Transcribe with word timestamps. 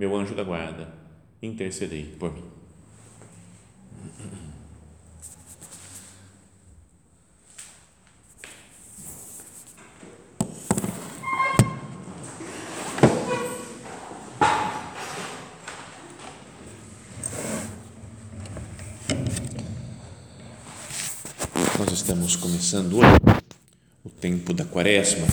meu 0.00 0.16
anjo 0.16 0.34
da 0.34 0.42
guarda, 0.42 0.88
intercedei 1.42 2.04
por 2.18 2.32
mim. 2.32 2.42
Nós 21.78 21.92
estamos 21.92 22.36
começando 22.36 22.96
hoje 22.96 23.06
o 24.02 24.08
tempo 24.08 24.54
da 24.54 24.64
Quaresma, 24.64 25.26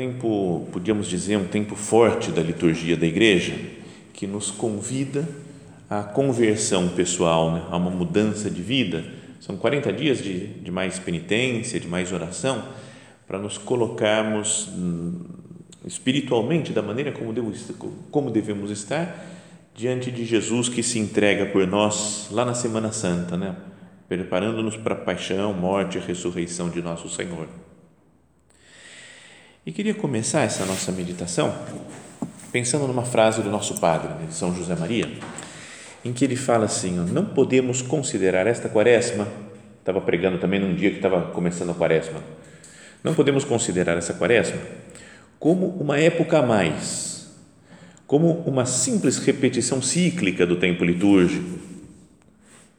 tempo, 0.00 0.66
podíamos 0.72 1.06
dizer, 1.06 1.36
um 1.36 1.46
tempo 1.46 1.76
forte 1.76 2.30
da 2.30 2.40
liturgia 2.40 2.96
da 2.96 3.06
Igreja, 3.06 3.54
que 4.14 4.26
nos 4.26 4.50
convida 4.50 5.28
à 5.90 6.02
conversão 6.02 6.88
pessoal, 6.88 7.52
né? 7.52 7.62
a 7.70 7.76
uma 7.76 7.90
mudança 7.90 8.48
de 8.48 8.62
vida. 8.62 9.04
São 9.40 9.58
40 9.58 9.92
dias 9.92 10.22
de, 10.22 10.46
de 10.46 10.70
mais 10.70 10.98
penitência, 10.98 11.78
de 11.78 11.86
mais 11.86 12.12
oração, 12.12 12.64
para 13.28 13.38
nos 13.38 13.58
colocarmos 13.58 14.68
hum, 14.68 15.20
espiritualmente 15.84 16.72
da 16.72 16.80
maneira 16.80 17.12
como, 17.12 17.30
devo, 17.30 17.52
como 18.10 18.30
devemos 18.30 18.70
estar 18.70 19.22
diante 19.74 20.10
de 20.10 20.24
Jesus 20.24 20.70
que 20.70 20.82
se 20.82 20.98
entrega 20.98 21.44
por 21.44 21.66
nós 21.66 22.28
lá 22.30 22.46
na 22.46 22.54
Semana 22.54 22.90
Santa, 22.90 23.36
né? 23.36 23.54
preparando-nos 24.08 24.78
para 24.78 24.94
a 24.94 24.98
paixão, 24.98 25.52
morte 25.52 25.98
e 25.98 26.00
ressurreição 26.00 26.70
de 26.70 26.80
nosso 26.80 27.06
Senhor. 27.10 27.59
E 29.64 29.72
queria 29.72 29.94
começar 29.94 30.42
essa 30.42 30.64
nossa 30.64 30.90
meditação 30.90 31.54
pensando 32.50 32.86
numa 32.86 33.04
frase 33.04 33.42
do 33.42 33.50
nosso 33.50 33.78
padre, 33.80 34.26
de 34.26 34.34
São 34.34 34.54
José 34.54 34.74
Maria, 34.74 35.10
em 36.04 36.12
que 36.12 36.24
ele 36.24 36.36
fala 36.36 36.64
assim: 36.64 36.96
não 37.12 37.24
podemos 37.24 37.82
considerar 37.82 38.46
esta 38.46 38.68
quaresma, 38.68 39.28
estava 39.78 40.00
pregando 40.00 40.38
também 40.38 40.58
num 40.60 40.74
dia 40.74 40.90
que 40.90 40.96
estava 40.96 41.30
começando 41.32 41.70
a 41.70 41.74
quaresma, 41.74 42.22
não 43.04 43.14
podemos 43.14 43.44
considerar 43.44 43.96
essa 43.96 44.14
quaresma 44.14 44.60
como 45.38 45.66
uma 45.66 45.98
época 45.98 46.38
a 46.38 46.42
mais, 46.42 47.30
como 48.06 48.40
uma 48.46 48.66
simples 48.66 49.18
repetição 49.18 49.80
cíclica 49.80 50.46
do 50.46 50.56
tempo 50.56 50.84
litúrgico 50.84 51.70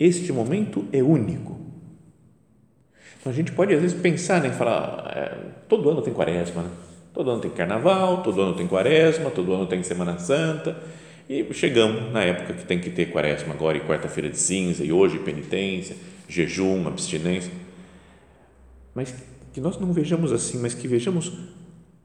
este 0.04 0.34
momento 0.34 0.88
é 0.92 1.04
único. 1.04 1.60
Então 3.22 3.32
a 3.32 3.36
gente 3.36 3.52
pode 3.52 3.74
às 3.74 3.82
vezes 3.82 4.00
pensar, 4.00 4.42
né, 4.42 4.50
falar, 4.50 5.14
é, 5.16 5.38
todo 5.70 5.88
ano 5.90 6.02
tem 6.02 6.12
quaresma, 6.12 6.64
né? 6.64 6.70
todo 7.14 7.30
ano 7.30 7.40
tem 7.40 7.52
carnaval, 7.52 8.24
todo 8.24 8.42
ano 8.42 8.56
tem 8.56 8.68
quaresma, 8.68 9.30
todo 9.30 9.54
ano 9.54 9.68
tem 9.68 9.84
Semana 9.84 10.18
Santa, 10.18 10.76
e 11.30 11.46
chegamos 11.54 12.12
na 12.12 12.24
época 12.24 12.54
que 12.54 12.66
tem 12.66 12.80
que 12.80 12.90
ter 12.90 13.12
quaresma 13.12 13.54
agora, 13.54 13.78
e 13.78 13.82
quarta-feira 13.82 14.28
de 14.28 14.40
cinza, 14.40 14.84
e 14.84 14.92
hoje 14.92 15.20
penitência, 15.20 15.96
jejum, 16.28 16.88
abstinência. 16.88 17.52
Mas 18.96 19.14
que 19.54 19.62
nós 19.62 19.80
não 19.80 19.94
vejamos 19.94 20.32
assim, 20.32 20.58
mas 20.58 20.74
que 20.74 20.88
vejamos 20.88 21.32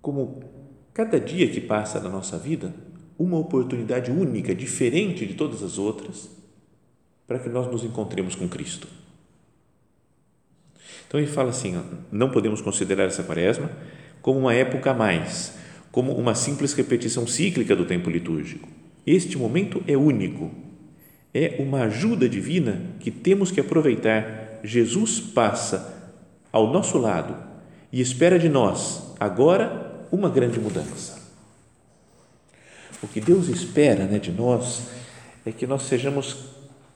como 0.03 0.41
cada 0.93 1.19
dia 1.19 1.49
que 1.49 1.63
passa 1.63 1.99
na 1.99 2.11
nossa 2.11 2.37
vida, 2.37 2.75
uma 3.19 3.39
oportunidade 3.39 4.11
única, 4.11 4.55
diferente 4.55 5.25
de 5.25 5.33
todas 5.33 5.63
as 5.63 5.79
outras, 5.79 6.29
para 7.27 7.39
que 7.39 7.49
nós 7.49 7.71
nos 7.71 7.83
encontremos 7.85 8.35
com 8.35 8.47
Cristo. 8.47 8.87
Então 11.07 11.21
ele 11.21 11.29
fala 11.29 11.51
assim: 11.51 11.81
não 12.11 12.31
podemos 12.31 12.61
considerar 12.61 13.05
essa 13.05 13.23
quaresma 13.23 13.71
como 14.21 14.41
uma 14.41 14.55
época 14.55 14.91
a 14.91 14.95
mais, 14.95 15.55
como 15.93 16.13
uma 16.13 16.35
simples 16.35 16.73
repetição 16.73 17.27
cíclica 17.27 17.77
do 17.77 17.85
tempo 17.85 18.11
litúrgico. 18.11 18.69
Este 19.07 19.39
momento 19.39 19.83
é 19.87 19.97
único, 19.97 20.51
é 21.33 21.57
uma 21.61 21.83
ajuda 21.83 22.29
divina 22.29 22.81
que 23.01 23.11
temos 23.11 23.51
que 23.51 23.61
aproveitar. 23.61 24.61
Jesus 24.65 25.21
passa 25.21 26.13
ao 26.51 26.73
nosso 26.73 26.99
lado 26.99 27.37
e 27.93 28.01
espera 28.01 28.39
de 28.39 28.49
nós 28.49 29.15
agora 29.21 30.07
uma 30.11 30.29
grande 30.29 30.59
mudança. 30.59 31.25
O 33.03 33.07
que 33.07 33.21
Deus 33.21 33.49
espera 33.49 34.05
né, 34.07 34.19
de 34.19 34.33
nós 34.33 34.89
é 35.45 35.53
que 35.53 35.67
nós 35.67 35.83
sejamos 35.83 36.37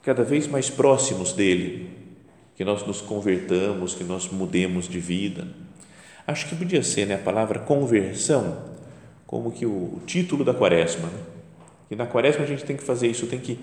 cada 0.02 0.24
vez 0.24 0.46
mais 0.46 0.70
próximos 0.70 1.32
dele, 1.32 1.90
que 2.60 2.64
nós 2.66 2.86
nos 2.86 3.00
convertamos, 3.00 3.94
que 3.94 4.04
nós 4.04 4.28
mudemos 4.28 4.86
de 4.86 5.00
vida. 5.00 5.48
Acho 6.26 6.46
que 6.46 6.54
podia 6.54 6.82
ser 6.82 7.06
né, 7.06 7.14
a 7.14 7.18
palavra 7.18 7.58
conversão 7.58 8.54
como 9.26 9.50
que 9.50 9.64
o, 9.64 9.98
título 10.04 10.44
da 10.44 10.52
quaresma. 10.52 11.08
Né? 11.08 11.20
E 11.90 11.96
na 11.96 12.04
quaresma 12.04 12.44
a 12.44 12.46
gente 12.46 12.62
tem 12.62 12.76
que 12.76 12.82
fazer 12.82 13.06
isso, 13.08 13.26
tem 13.26 13.38
que 13.38 13.58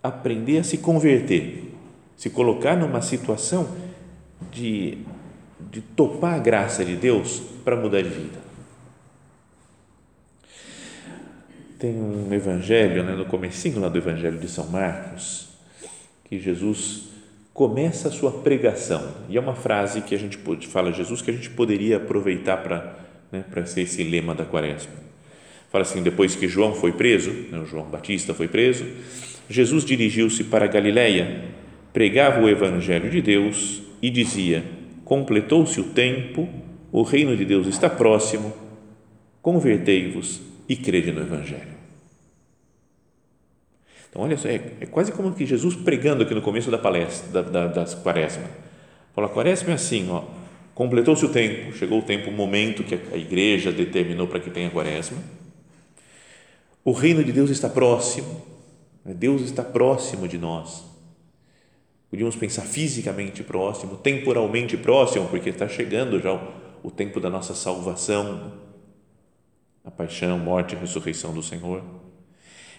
aprender 0.00 0.58
a 0.58 0.62
se 0.62 0.78
converter, 0.78 1.74
se 2.16 2.30
colocar 2.30 2.76
numa 2.76 3.02
situação 3.02 3.68
de, 4.52 4.98
de 5.68 5.80
topar 5.80 6.34
a 6.34 6.38
graça 6.38 6.84
de 6.84 6.94
Deus 6.94 7.42
para 7.64 7.74
mudar 7.74 8.00
de 8.00 8.10
vida. 8.10 8.38
Tem 11.80 11.96
um 11.96 12.32
evangelho, 12.32 13.02
né, 13.02 13.12
no 13.12 13.24
comecinho 13.24 13.80
lá 13.80 13.88
do 13.88 13.98
evangelho 13.98 14.38
de 14.38 14.46
São 14.46 14.68
Marcos, 14.68 15.48
que 16.26 16.38
Jesus 16.38 17.09
começa 17.52 18.08
a 18.08 18.10
sua 18.10 18.30
pregação. 18.30 19.14
E 19.28 19.36
é 19.36 19.40
uma 19.40 19.54
frase 19.54 20.00
que 20.00 20.14
a 20.14 20.18
gente 20.18 20.38
fala 20.68 20.92
Jesus 20.92 21.20
que 21.20 21.30
a 21.30 21.34
gente 21.34 21.50
poderia 21.50 21.96
aproveitar 21.96 22.58
para 22.58 23.00
né, 23.30 23.44
para 23.48 23.64
ser 23.66 23.82
esse 23.82 24.02
lema 24.02 24.34
da 24.34 24.44
quaresma. 24.44 24.92
Fala 25.70 25.82
assim, 25.82 26.02
depois 26.02 26.34
que 26.34 26.48
João 26.48 26.74
foi 26.74 26.92
preso, 26.92 27.30
né, 27.50 27.62
João 27.64 27.84
Batista 27.84 28.34
foi 28.34 28.48
preso, 28.48 28.84
Jesus 29.48 29.84
dirigiu-se 29.84 30.44
para 30.44 30.66
Galiléia, 30.66 31.44
pregava 31.92 32.40
o 32.40 32.48
evangelho 32.48 33.10
de 33.10 33.20
Deus 33.20 33.82
e 34.02 34.10
dizia: 34.10 34.64
Completou-se 35.04 35.80
o 35.80 35.84
tempo, 35.84 36.48
o 36.92 37.02
reino 37.02 37.36
de 37.36 37.44
Deus 37.44 37.66
está 37.66 37.88
próximo, 37.88 38.52
convertei-vos 39.42 40.40
e 40.68 40.76
crede 40.76 41.12
no 41.12 41.20
evangelho. 41.20 41.79
Então, 44.10 44.22
olha 44.22 44.36
só, 44.36 44.48
é, 44.48 44.60
é, 44.80 44.86
quase 44.86 45.12
como 45.12 45.32
que 45.32 45.46
Jesus 45.46 45.76
pregando 45.76 46.24
aqui 46.24 46.34
no 46.34 46.42
começo 46.42 46.70
da 46.70 46.78
palestra, 46.78 47.30
da, 47.30 47.42
da, 47.48 47.66
das 47.68 47.94
quaresma. 47.94 48.44
Fala, 49.14 49.28
a 49.28 49.30
quaresma 49.30 49.70
é 49.70 49.74
assim, 49.74 50.10
ó, 50.10 50.24
completou-se 50.74 51.24
o 51.24 51.28
tempo, 51.28 51.72
chegou 51.72 52.00
o 52.00 52.02
tempo, 52.02 52.28
o 52.28 52.32
momento 52.32 52.82
que 52.82 52.94
a 52.94 53.16
igreja 53.16 53.70
determinou 53.70 54.26
para 54.26 54.40
que 54.40 54.50
tenha 54.50 54.68
quaresma. 54.68 55.16
O 56.84 56.90
reino 56.90 57.22
de 57.22 57.30
Deus 57.30 57.50
está 57.50 57.68
próximo, 57.68 58.44
né? 59.04 59.14
Deus 59.14 59.42
está 59.42 59.62
próximo 59.62 60.26
de 60.26 60.38
nós. 60.38 60.84
Podíamos 62.10 62.34
pensar 62.34 62.62
fisicamente 62.62 63.44
próximo, 63.44 63.96
temporalmente 63.96 64.76
próximo, 64.76 65.28
porque 65.28 65.50
está 65.50 65.68
chegando 65.68 66.18
já 66.20 66.32
o, 66.32 66.40
o 66.82 66.90
tempo 66.90 67.20
da 67.20 67.30
nossa 67.30 67.54
salvação, 67.54 68.54
a 69.84 69.90
paixão, 69.90 70.36
morte 70.36 70.74
e 70.74 70.78
ressurreição 70.78 71.32
do 71.32 71.42
Senhor 71.42 71.84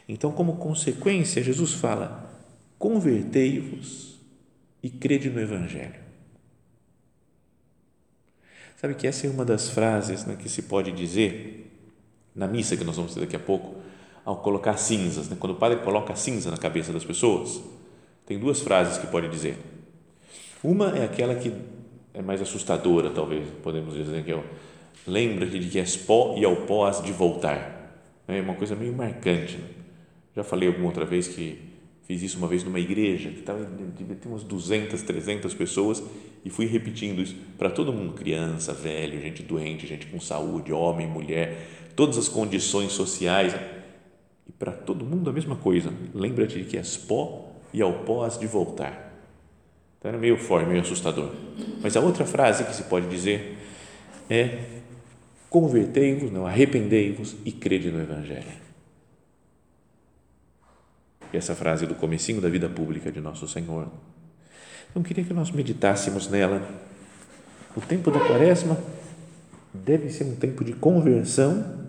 então, 0.07 0.31
como 0.31 0.57
consequência, 0.57 1.43
Jesus 1.43 1.73
fala: 1.73 2.29
convertei-vos 2.77 4.19
e 4.81 4.89
crede 4.89 5.29
no 5.29 5.39
Evangelho. 5.39 6.01
Sabe 8.77 8.95
que 8.95 9.05
essa 9.05 9.27
é 9.27 9.29
uma 9.29 9.45
das 9.45 9.69
frases 9.69 10.25
né, 10.25 10.35
que 10.35 10.49
se 10.49 10.63
pode 10.63 10.91
dizer 10.91 11.71
na 12.35 12.47
missa 12.47 12.75
que 12.75 12.83
nós 12.83 12.95
vamos 12.95 13.13
ter 13.13 13.19
daqui 13.19 13.35
a 13.35 13.39
pouco, 13.39 13.75
ao 14.25 14.37
colocar 14.37 14.75
cinzas. 14.77 15.29
Né? 15.29 15.37
Quando 15.39 15.53
o 15.53 15.55
padre 15.55 15.79
coloca 15.83 16.15
cinza 16.15 16.49
na 16.49 16.57
cabeça 16.57 16.91
das 16.91 17.05
pessoas, 17.05 17.61
tem 18.25 18.39
duas 18.39 18.59
frases 18.61 18.97
que 18.97 19.05
pode 19.05 19.27
dizer. 19.27 19.57
Uma 20.63 20.97
é 20.97 21.03
aquela 21.03 21.35
que 21.35 21.53
é 22.13 22.21
mais 22.21 22.41
assustadora, 22.41 23.11
talvez, 23.11 23.47
podemos 23.61 23.93
dizer, 23.93 24.23
que 24.23 24.31
é 24.31 24.43
lembra-te 25.07 25.59
de 25.59 25.69
que 25.69 25.79
és 25.79 25.95
pó 25.95 26.35
e 26.37 26.45
ao 26.45 26.55
pó 26.55 26.85
has 26.85 27.03
de 27.03 27.11
voltar. 27.11 27.93
É 28.27 28.41
uma 28.41 28.55
coisa 28.55 28.75
meio 28.75 28.93
marcante. 28.93 29.57
Né? 29.57 29.80
Já 30.35 30.43
falei 30.43 30.67
alguma 30.67 30.87
outra 30.87 31.05
vez 31.05 31.27
que 31.27 31.59
fiz 32.03 32.21
isso 32.21 32.37
uma 32.37 32.47
vez 32.47 32.63
numa 32.63 32.79
igreja 32.79 33.29
que 33.29 33.39
estava 33.39 33.63
devia 33.65 34.15
ter 34.15 34.27
umas 34.27 34.43
200, 34.43 35.01
300 35.01 35.53
pessoas 35.53 36.03
e 36.43 36.49
fui 36.49 36.65
repetindo 36.65 37.21
isso 37.21 37.35
para 37.57 37.69
todo 37.69 37.93
mundo, 37.93 38.13
criança, 38.13 38.73
velho, 38.73 39.19
gente 39.21 39.43
doente, 39.43 39.85
gente 39.85 40.07
com 40.07 40.19
saúde, 40.19 40.73
homem, 40.73 41.07
mulher, 41.07 41.67
todas 41.95 42.17
as 42.17 42.27
condições 42.27 42.91
sociais. 42.91 43.55
E 44.47 44.51
para 44.51 44.71
todo 44.71 45.05
mundo 45.05 45.29
a 45.29 45.33
mesma 45.33 45.55
coisa. 45.55 45.93
Lembra-te 46.13 46.63
que 46.63 46.77
és 46.77 46.97
pó 46.97 47.51
e 47.73 47.81
ao 47.81 47.93
pó 48.05 48.23
has 48.23 48.39
de 48.39 48.47
voltar. 48.47 49.11
Então 49.99 50.09
era 50.09 50.17
meio 50.17 50.37
forte, 50.37 50.67
meio 50.67 50.81
assustador. 50.81 51.31
Mas 51.81 51.95
a 51.95 51.99
outra 51.99 52.25
frase 52.25 52.63
que 52.63 52.75
se 52.75 52.83
pode 52.83 53.07
dizer 53.07 53.57
é: 54.27 54.63
convertei-vos, 55.49 56.31
não, 56.31 56.47
arrependei-vos 56.47 57.35
e 57.45 57.51
crede 57.51 57.91
no 57.91 58.01
Evangelho. 58.01 58.70
Essa 61.33 61.55
frase 61.55 61.85
do 61.85 61.95
comecinho 61.95 62.41
da 62.41 62.49
vida 62.49 62.67
pública 62.67 63.11
de 63.11 63.21
nosso 63.21 63.47
Senhor. 63.47 63.87
Então, 64.89 65.01
queria 65.01 65.23
que 65.23 65.33
nós 65.33 65.51
meditássemos 65.51 66.29
nela. 66.29 66.61
O 67.75 67.81
tempo 67.81 68.11
da 68.11 68.19
quaresma 68.19 68.77
deve 69.73 70.09
ser 70.09 70.25
um 70.25 70.35
tempo 70.35 70.63
de 70.63 70.73
conversão 70.73 71.87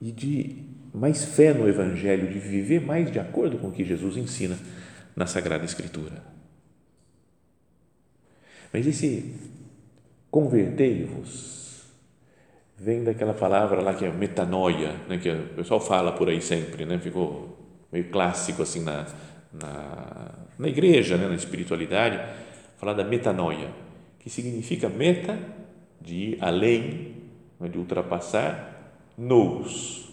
e 0.00 0.12
de 0.12 0.64
mais 0.92 1.24
fé 1.24 1.52
no 1.52 1.68
Evangelho, 1.68 2.30
de 2.30 2.38
viver 2.38 2.80
mais 2.80 3.10
de 3.10 3.18
acordo 3.18 3.58
com 3.58 3.68
o 3.68 3.72
que 3.72 3.84
Jesus 3.84 4.16
ensina 4.16 4.58
na 5.16 5.26
Sagrada 5.26 5.64
Escritura. 5.64 6.22
Mas 8.72 8.86
esse 8.86 9.34
convertei-vos 10.30 11.86
vem 12.76 13.02
daquela 13.02 13.34
palavra 13.34 13.80
lá 13.80 13.94
que 13.94 14.04
é 14.04 14.12
metanoia, 14.12 14.92
né, 15.08 15.18
que 15.18 15.30
o 15.30 15.48
pessoal 15.56 15.80
fala 15.80 16.12
por 16.12 16.28
aí 16.28 16.40
sempre, 16.40 16.84
né, 16.84 16.98
ficou 16.98 17.56
meio 17.92 18.10
clássico 18.10 18.62
assim 18.62 18.80
na, 18.82 19.06
na, 19.52 20.34
na 20.58 20.68
igreja, 20.68 21.16
né, 21.16 21.28
na 21.28 21.34
espiritualidade, 21.34 22.20
falar 22.76 22.92
da 22.92 23.04
metanoia, 23.04 23.70
que 24.18 24.28
significa 24.28 24.88
meta, 24.88 25.38
de 26.00 26.14
ir 26.14 26.38
além, 26.40 27.14
né, 27.58 27.68
de 27.68 27.78
ultrapassar, 27.78 28.94
nous. 29.16 30.08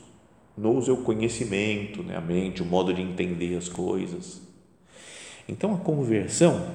Nous 0.58 0.88
é 0.88 0.92
o 0.92 0.98
conhecimento, 0.98 2.02
né, 2.02 2.16
a 2.16 2.22
mente, 2.22 2.62
o 2.62 2.66
modo 2.66 2.94
de 2.94 3.02
entender 3.02 3.58
as 3.58 3.68
coisas. 3.68 4.42
Então 5.48 5.74
a 5.74 5.78
conversão 5.78 6.74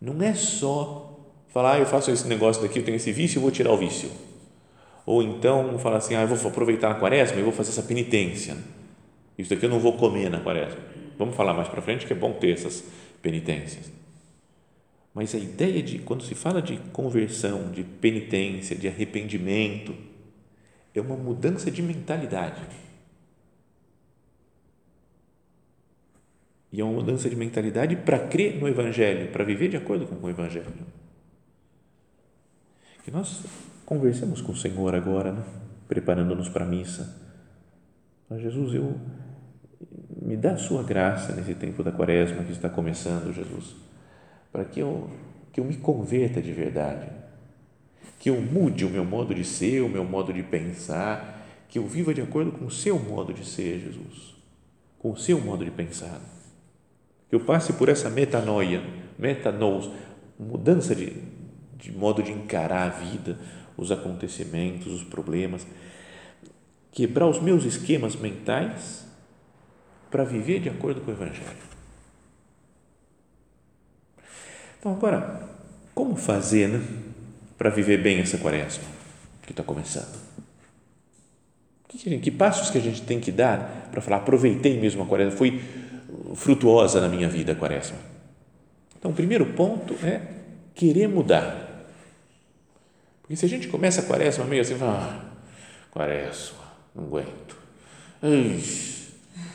não 0.00 0.22
é 0.22 0.34
só 0.34 1.18
falar, 1.48 1.74
ah, 1.74 1.78
eu 1.78 1.86
faço 1.86 2.10
esse 2.10 2.28
negócio 2.28 2.62
daqui, 2.62 2.78
eu 2.78 2.84
tenho 2.84 2.96
esse 2.96 3.10
vício, 3.10 3.38
eu 3.38 3.42
vou 3.42 3.50
tirar 3.50 3.72
o 3.72 3.76
vício. 3.76 4.10
Ou 5.04 5.22
então 5.22 5.78
falar 5.78 5.96
assim, 5.96 6.14
ah, 6.14 6.20
eu 6.20 6.28
vou 6.28 6.50
aproveitar 6.50 6.90
a 6.90 6.94
quaresma, 6.94 7.38
eu 7.38 7.44
vou 7.44 7.52
fazer 7.52 7.70
essa 7.70 7.82
penitência 7.82 8.56
isso 9.38 9.50
daqui 9.50 9.64
eu 9.64 9.70
não 9.70 9.78
vou 9.78 9.96
comer 9.96 10.28
na 10.28 10.40
quaresma. 10.40 10.80
Vamos 11.16 11.36
falar 11.36 11.54
mais 11.54 11.68
para 11.68 11.80
frente 11.80 12.04
que 12.04 12.12
é 12.12 12.16
bom 12.16 12.32
ter 12.32 12.50
essas 12.50 12.84
penitências. 13.22 13.90
Mas 15.14 15.34
a 15.34 15.38
ideia 15.38 15.82
de, 15.82 16.00
quando 16.00 16.22
se 16.22 16.34
fala 16.34 16.60
de 16.60 16.76
conversão, 16.92 17.70
de 17.70 17.82
penitência, 17.82 18.76
de 18.76 18.88
arrependimento, 18.88 19.94
é 20.94 21.00
uma 21.00 21.16
mudança 21.16 21.70
de 21.70 21.82
mentalidade. 21.82 22.62
E 26.72 26.80
é 26.80 26.84
uma 26.84 26.92
mudança 26.92 27.30
de 27.30 27.36
mentalidade 27.36 27.96
para 27.96 28.18
crer 28.18 28.60
no 28.60 28.68
Evangelho, 28.68 29.32
para 29.32 29.44
viver 29.44 29.68
de 29.68 29.76
acordo 29.76 30.06
com 30.06 30.14
o 30.24 30.28
Evangelho. 30.28 30.66
Que 33.04 33.10
nós 33.10 33.42
conversemos 33.86 34.40
com 34.40 34.52
o 34.52 34.56
Senhor 34.56 34.94
agora, 34.94 35.32
né? 35.32 35.44
preparando-nos 35.88 36.48
para 36.48 36.64
a 36.64 36.68
missa. 36.68 37.16
Mas 38.28 38.42
Jesus, 38.42 38.74
eu 38.74 39.00
me 40.20 40.36
dá 40.36 40.52
a 40.52 40.58
sua 40.58 40.82
graça 40.82 41.32
nesse 41.34 41.54
tempo 41.54 41.82
da 41.82 41.90
quaresma 41.90 42.44
que 42.44 42.52
está 42.52 42.68
começando, 42.68 43.32
Jesus, 43.32 43.76
para 44.52 44.64
que 44.64 44.80
eu, 44.80 45.08
que 45.52 45.60
eu 45.60 45.64
me 45.64 45.76
converta 45.76 46.42
de 46.42 46.52
verdade, 46.52 47.08
que 48.18 48.28
eu 48.28 48.40
mude 48.40 48.84
o 48.84 48.90
meu 48.90 49.04
modo 49.04 49.34
de 49.34 49.44
ser, 49.44 49.80
o 49.82 49.88
meu 49.88 50.04
modo 50.04 50.32
de 50.32 50.42
pensar, 50.42 51.46
que 51.68 51.78
eu 51.78 51.86
viva 51.86 52.12
de 52.12 52.20
acordo 52.20 52.52
com 52.52 52.66
o 52.66 52.70
seu 52.70 52.98
modo 52.98 53.32
de 53.32 53.46
ser, 53.46 53.80
Jesus, 53.80 54.34
com 54.98 55.12
o 55.12 55.16
seu 55.16 55.40
modo 55.40 55.64
de 55.64 55.70
pensar. 55.70 56.20
Que 57.28 57.34
eu 57.34 57.40
passe 57.40 57.72
por 57.74 57.88
essa 57.88 58.10
metanoia, 58.10 58.82
metanous, 59.18 59.90
mudança 60.38 60.94
de, 60.94 61.22
de 61.76 61.92
modo 61.92 62.22
de 62.22 62.32
encarar 62.32 62.86
a 62.86 62.90
vida, 62.90 63.38
os 63.76 63.92
acontecimentos, 63.92 64.92
os 64.92 65.04
problemas, 65.04 65.66
quebrar 66.90 67.28
os 67.28 67.40
meus 67.40 67.64
esquemas 67.64 68.16
mentais 68.16 69.07
para 70.10 70.24
viver 70.24 70.60
de 70.60 70.68
acordo 70.68 71.00
com 71.00 71.10
o 71.10 71.14
Evangelho. 71.14 71.68
Então, 74.78 74.92
agora, 74.92 75.48
como 75.94 76.16
fazer 76.16 76.68
né, 76.68 76.80
para 77.56 77.70
viver 77.70 77.98
bem 77.98 78.20
essa 78.20 78.38
quaresma 78.38 78.84
que 79.42 79.52
está 79.52 79.62
começando? 79.62 80.16
Que, 81.88 81.98
que, 81.98 82.18
que, 82.18 82.30
passos 82.30 82.70
que 82.70 82.78
a 82.78 82.80
gente 82.80 83.02
tem 83.02 83.18
que 83.18 83.32
dar 83.32 83.88
para 83.90 84.00
falar, 84.00 84.18
aproveitei 84.18 84.78
mesmo 84.78 85.02
a 85.02 85.06
quaresma, 85.06 85.36
foi 85.36 85.60
frutuosa 86.34 87.00
na 87.00 87.08
minha 87.08 87.28
vida 87.28 87.52
a 87.52 87.54
quaresma? 87.54 87.98
Então, 88.98 89.10
o 89.10 89.14
primeiro 89.14 89.46
ponto 89.46 89.94
é 90.04 90.20
querer 90.74 91.08
mudar. 91.08 91.86
Porque 93.22 93.36
se 93.36 93.44
a 93.44 93.48
gente 93.48 93.68
começa 93.68 94.00
a 94.00 94.04
quaresma 94.04 94.44
meio 94.44 94.62
assim, 94.62 94.76
ah, 94.80 95.24
quaresma, 95.90 96.58
não 96.94 97.04
aguento. 97.04 97.56
Ai, 98.22 98.60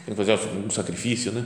tem 0.06 0.14
que 0.14 0.16
fazer 0.16 0.38
um 0.66 0.70
sacrifício, 0.70 1.32
né? 1.32 1.46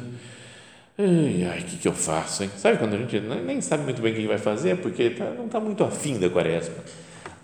Ai, 0.98 1.44
ai, 1.44 1.60
o 1.60 1.64
que, 1.64 1.78
que 1.78 1.88
eu 1.88 1.94
faço, 1.94 2.44
hein? 2.44 2.50
Sabe 2.58 2.78
quando 2.78 2.96
a 2.96 2.98
gente 2.98 3.20
nem 3.20 3.62
sabe 3.62 3.84
muito 3.84 4.02
bem 4.02 4.14
o 4.14 4.16
que 4.16 4.28
vai 4.28 4.40
fazer 4.40 4.78
porque 4.78 5.12
tá, 5.12 5.30
não 5.30 5.46
está 5.46 5.60
muito 5.60 5.84
afim 5.84 6.18
da 6.18 6.28
quaresma. 6.28 6.74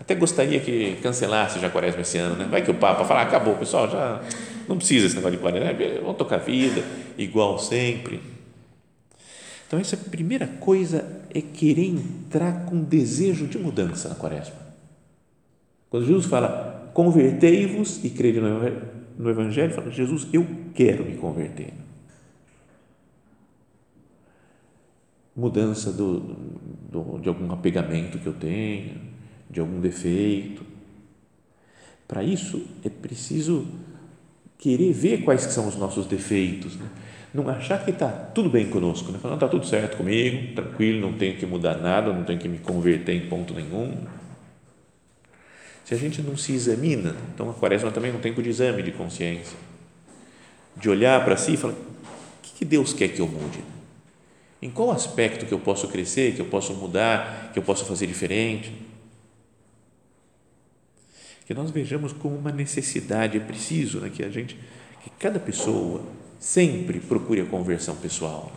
Até 0.00 0.14
gostaria 0.16 0.58
que 0.58 0.96
cancelasse 1.02 1.60
já 1.60 1.68
a 1.68 1.70
quaresma 1.70 2.00
esse 2.00 2.18
ano, 2.18 2.34
né? 2.34 2.48
Vai 2.50 2.62
que 2.62 2.70
o 2.70 2.74
Papa 2.74 3.04
fala, 3.04 3.20
ah, 3.20 3.22
acabou, 3.22 3.54
pessoal, 3.54 3.88
já 3.88 4.20
não 4.68 4.76
precisa 4.76 5.06
esse 5.06 5.14
negócio 5.14 5.36
de 5.36 5.42
quaresma, 5.42 5.72
né? 5.72 5.98
vamos 6.00 6.16
tocar 6.16 6.36
a 6.36 6.38
vida, 6.40 6.82
igual 7.16 7.58
sempre. 7.58 8.20
Então, 9.66 9.78
essa 9.78 9.96
primeira 9.96 10.46
coisa 10.46 11.22
é 11.32 11.40
querer 11.40 11.86
entrar 11.86 12.66
com 12.66 12.82
desejo 12.82 13.46
de 13.46 13.56
mudança 13.56 14.08
na 14.08 14.14
quaresma. 14.14 14.56
Quando 15.88 16.06
Jesus 16.06 16.26
fala, 16.26 16.90
convertei-vos 16.92 18.04
e 18.04 18.10
crede 18.10 18.40
no 18.40 18.48
Evangelho, 18.48 18.82
fala, 19.74 19.90
Jesus, 19.90 20.26
eu 20.32 20.46
quero 20.74 21.04
me 21.04 21.16
converter. 21.16 21.72
Mudança 25.36 25.92
do, 25.92 26.20
do, 26.90 27.18
de 27.18 27.28
algum 27.28 27.50
apegamento 27.52 28.18
que 28.18 28.26
eu 28.26 28.34
tenho, 28.34 29.00
de 29.50 29.60
algum 29.60 29.80
defeito. 29.80 30.64
Para 32.06 32.22
isso, 32.22 32.64
é 32.84 32.88
preciso 32.88 33.66
querer 34.58 34.92
ver 34.92 35.24
quais 35.24 35.42
são 35.42 35.66
os 35.66 35.76
nossos 35.76 36.06
defeitos. 36.06 36.76
Né? 36.76 36.88
Não 37.32 37.48
achar 37.48 37.84
que 37.84 37.90
está 37.90 38.08
tudo 38.08 38.48
bem 38.48 38.68
conosco. 38.70 39.10
Né? 39.10 39.18
Falar, 39.18 39.32
não, 39.32 39.36
está 39.36 39.48
tudo 39.48 39.66
certo 39.66 39.96
comigo, 39.96 40.54
tranquilo, 40.54 41.00
não 41.00 41.18
tenho 41.18 41.36
que 41.36 41.46
mudar 41.46 41.78
nada, 41.78 42.12
não 42.12 42.22
tenho 42.24 42.38
que 42.38 42.48
me 42.48 42.58
converter 42.58 43.14
em 43.14 43.28
ponto 43.28 43.52
nenhum 43.54 43.96
se 45.84 45.92
a 45.92 45.96
gente 45.98 46.22
não 46.22 46.36
se 46.36 46.52
examina, 46.52 47.14
então 47.34 47.50
a 47.50 47.54
quaresma 47.54 47.90
também 47.90 48.10
é 48.10 48.14
um 48.14 48.20
tempo 48.20 48.42
de 48.42 48.48
exame 48.48 48.82
de 48.82 48.90
consciência, 48.90 49.56
de 50.76 50.88
olhar 50.88 51.22
para 51.24 51.36
si 51.36 51.54
e 51.54 51.56
falar: 51.56 51.74
o 51.74 51.76
que 52.42 52.64
Deus 52.64 52.94
quer 52.94 53.08
que 53.08 53.20
eu 53.20 53.28
mude? 53.28 53.62
Em 54.62 54.70
qual 54.70 54.90
aspecto 54.90 55.44
que 55.44 55.52
eu 55.52 55.60
posso 55.60 55.88
crescer, 55.88 56.34
que 56.34 56.40
eu 56.40 56.46
posso 56.46 56.72
mudar, 56.72 57.50
que 57.52 57.58
eu 57.58 57.62
posso 57.62 57.84
fazer 57.84 58.06
diferente? 58.06 58.72
Que 61.44 61.52
nós 61.52 61.70
vejamos 61.70 62.14
como 62.14 62.34
uma 62.34 62.50
necessidade, 62.50 63.36
é 63.36 63.40
preciso 63.40 64.00
né, 64.00 64.08
que 64.08 64.24
a 64.24 64.30
gente, 64.30 64.58
que 65.02 65.10
cada 65.18 65.38
pessoa 65.38 66.02
sempre 66.38 66.98
procure 66.98 67.42
a 67.42 67.44
conversão 67.44 67.94
pessoal. 67.96 68.50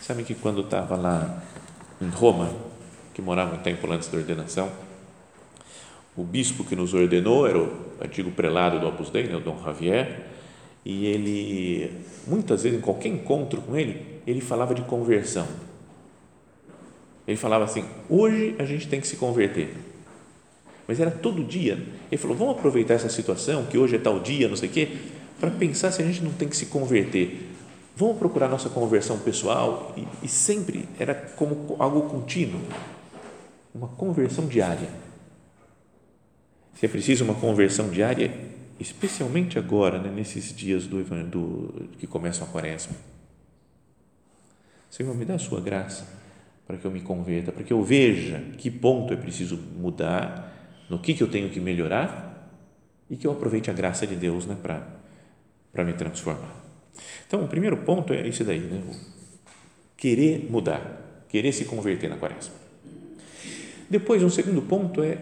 Sabe 0.00 0.24
que 0.24 0.34
quando 0.34 0.62
estava 0.62 0.96
lá 0.96 1.44
em 2.00 2.08
Roma, 2.08 2.52
que 3.16 3.22
morava 3.22 3.54
um 3.54 3.58
tempo 3.60 3.90
antes 3.90 4.08
da 4.08 4.18
ordenação. 4.18 4.70
O 6.14 6.22
bispo 6.22 6.62
que 6.62 6.76
nos 6.76 6.92
ordenou 6.92 7.46
era 7.46 7.58
o 7.58 7.72
antigo 7.98 8.30
prelado 8.30 8.78
do 8.78 8.86
Opus 8.86 9.08
Dei, 9.08 9.26
né, 9.26 9.34
o 9.34 9.40
Dom 9.40 9.58
Javier, 9.64 10.26
e 10.84 11.06
ele, 11.06 11.92
muitas 12.26 12.62
vezes, 12.62 12.78
em 12.78 12.82
qualquer 12.82 13.08
encontro 13.08 13.62
com 13.62 13.74
ele, 13.74 14.20
ele 14.26 14.42
falava 14.42 14.74
de 14.74 14.82
conversão. 14.82 15.46
Ele 17.26 17.38
falava 17.38 17.64
assim: 17.64 17.86
hoje 18.06 18.54
a 18.58 18.66
gente 18.66 18.86
tem 18.86 19.00
que 19.00 19.06
se 19.06 19.16
converter. 19.16 19.74
Mas 20.86 21.00
era 21.00 21.10
todo 21.10 21.42
dia. 21.42 21.82
Ele 22.12 22.20
falou: 22.20 22.36
vamos 22.36 22.58
aproveitar 22.58 22.94
essa 22.94 23.08
situação, 23.08 23.64
que 23.64 23.78
hoje 23.78 23.96
é 23.96 23.98
tal 23.98 24.20
dia, 24.20 24.46
não 24.46 24.56
sei 24.56 24.68
o 24.68 24.72
quê, 24.72 24.88
para 25.40 25.50
pensar 25.50 25.90
se 25.90 26.02
a 26.02 26.04
gente 26.04 26.22
não 26.22 26.32
tem 26.32 26.48
que 26.48 26.56
se 26.56 26.66
converter. 26.66 27.48
Vamos 27.96 28.18
procurar 28.18 28.46
nossa 28.46 28.68
conversão 28.68 29.18
pessoal 29.18 29.94
e, 29.96 30.26
e 30.26 30.28
sempre 30.28 30.86
era 30.98 31.14
como 31.14 31.76
algo 31.78 32.02
contínuo 32.02 32.60
uma 33.76 33.88
conversão 33.88 34.46
diária. 34.46 34.88
Se 36.74 36.86
é 36.86 36.88
preciso 36.88 37.24
uma 37.24 37.34
conversão 37.34 37.88
diária, 37.90 38.32
especialmente 38.80 39.58
agora, 39.58 40.00
né, 40.00 40.10
nesses 40.10 40.54
dias 40.54 40.86
do, 40.86 41.02
do, 41.24 41.88
que 41.98 42.06
começam 42.06 42.46
a 42.46 42.50
quaresma. 42.50 42.96
Senhor, 44.90 45.14
me 45.14 45.24
dá 45.24 45.34
a 45.34 45.38
sua 45.38 45.60
graça 45.60 46.06
para 46.66 46.76
que 46.76 46.84
eu 46.84 46.90
me 46.90 47.00
converta, 47.00 47.52
para 47.52 47.62
que 47.62 47.72
eu 47.72 47.82
veja 47.82 48.40
que 48.58 48.70
ponto 48.70 49.12
é 49.12 49.16
preciso 49.16 49.56
mudar, 49.56 50.52
no 50.88 50.98
que, 50.98 51.14
que 51.14 51.22
eu 51.22 51.28
tenho 51.28 51.50
que 51.50 51.60
melhorar 51.60 52.50
e 53.08 53.16
que 53.16 53.26
eu 53.26 53.32
aproveite 53.32 53.70
a 53.70 53.72
graça 53.72 54.06
de 54.06 54.16
Deus 54.16 54.46
né, 54.46 54.56
para 54.62 55.84
me 55.84 55.92
transformar. 55.92 56.54
Então, 57.26 57.44
o 57.44 57.48
primeiro 57.48 57.76
ponto 57.78 58.12
é 58.12 58.26
esse 58.26 58.42
daí, 58.42 58.60
né? 58.60 58.82
querer 59.96 60.50
mudar, 60.50 61.24
querer 61.28 61.52
se 61.52 61.64
converter 61.64 62.08
na 62.08 62.16
quaresma. 62.16 62.65
Depois, 63.88 64.22
um 64.22 64.30
segundo 64.30 64.62
ponto 64.62 65.02
é 65.02 65.18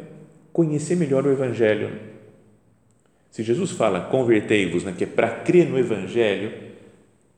conhecer 0.53 0.97
melhor 0.97 1.27
o 1.27 1.33
Evangelho. 1.33 2.01
Se 3.31 3.43
Jesus 3.43 3.73
fala 3.73 4.01
convertei-vos, 4.01 4.85
né, 4.85 4.95
que 4.97 5.05
é 5.05 5.07
para 5.07 5.41
crer 5.41 5.69
no 5.69 5.79
Evangelho, 5.79 6.53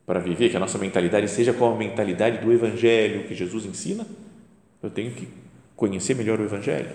para 0.05 0.21
viver, 0.21 0.51
que 0.51 0.57
a 0.57 0.61
nossa 0.61 0.79
mentalidade 0.79 1.29
seja 1.29 1.53
com 1.53 1.73
a 1.73 1.77
mentalidade 1.77 2.39
do 2.39 2.53
Evangelho 2.53 3.27
que 3.27 3.35
Jesus 3.35 3.65
ensina, 3.65 4.07
eu 4.83 4.91
tenho 4.91 5.11
que 5.13 5.29
conhecer 5.75 6.15
melhor 6.15 6.39
o 6.39 6.45
Evangelho, 6.45 6.95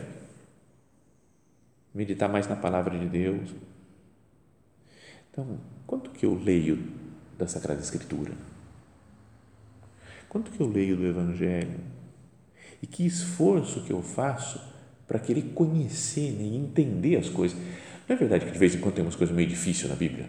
meditar 1.93 2.29
mais 2.29 2.47
na 2.47 2.55
palavra 2.55 2.97
de 2.97 3.05
Deus. 3.05 3.49
Então, 5.29 5.59
quanto 5.85 6.11
que 6.11 6.25
eu 6.25 6.35
leio 6.35 6.79
da 7.37 7.47
Sagrada 7.47 7.81
Escritura? 7.81 8.31
Quanto 10.29 10.51
que 10.51 10.61
eu 10.61 10.67
leio 10.67 10.95
do 10.95 11.05
Evangelho? 11.05 11.79
E 12.81 12.87
que 12.87 13.05
esforço 13.05 13.81
que 13.81 13.91
eu 13.91 14.01
faço 14.01 14.59
para 15.07 15.19
querer 15.19 15.51
conhecer 15.53 16.31
né, 16.31 16.43
e 16.43 16.55
entender 16.55 17.17
as 17.17 17.29
coisas. 17.29 17.57
Não 18.07 18.15
é 18.15 18.19
verdade 18.19 18.45
que 18.45 18.51
de 18.51 18.57
vez 18.57 18.73
em 18.73 18.79
quando 18.79 18.95
tem 18.95 19.03
umas 19.03 19.15
coisas 19.15 19.35
meio 19.35 19.47
difíceis 19.47 19.89
na 19.89 19.95
Bíblia? 19.95 20.25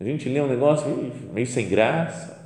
A 0.00 0.04
gente 0.04 0.28
lê 0.28 0.40
um 0.40 0.48
negócio 0.48 1.12
meio 1.32 1.46
sem 1.46 1.68
graça, 1.68 2.38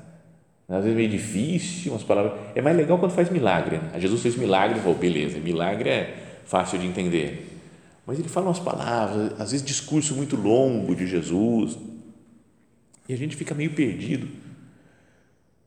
às 0.68 0.82
vezes 0.82 0.96
meio 0.96 1.08
difícil, 1.08 1.92
umas 1.92 2.02
palavras. 2.02 2.32
É 2.54 2.62
mais 2.62 2.76
legal 2.76 2.98
quando 2.98 3.12
faz 3.12 3.30
milagre. 3.30 3.76
Né? 3.76 4.00
Jesus 4.00 4.22
fez 4.22 4.36
milagre, 4.36 4.80
oh, 4.84 4.94
beleza, 4.94 5.38
milagre 5.38 5.88
é 5.88 6.40
fácil 6.44 6.78
de 6.78 6.86
entender. 6.86 7.60
Mas 8.06 8.18
ele 8.18 8.28
fala 8.28 8.46
umas 8.46 8.58
palavras, 8.58 9.32
às 9.38 9.52
vezes 9.52 9.64
discurso 9.64 10.14
muito 10.14 10.34
longo 10.34 10.94
de 10.96 11.06
Jesus, 11.06 11.78
e 13.08 13.14
a 13.14 13.16
gente 13.16 13.36
fica 13.36 13.54
meio 13.54 13.70
perdido. 13.72 14.28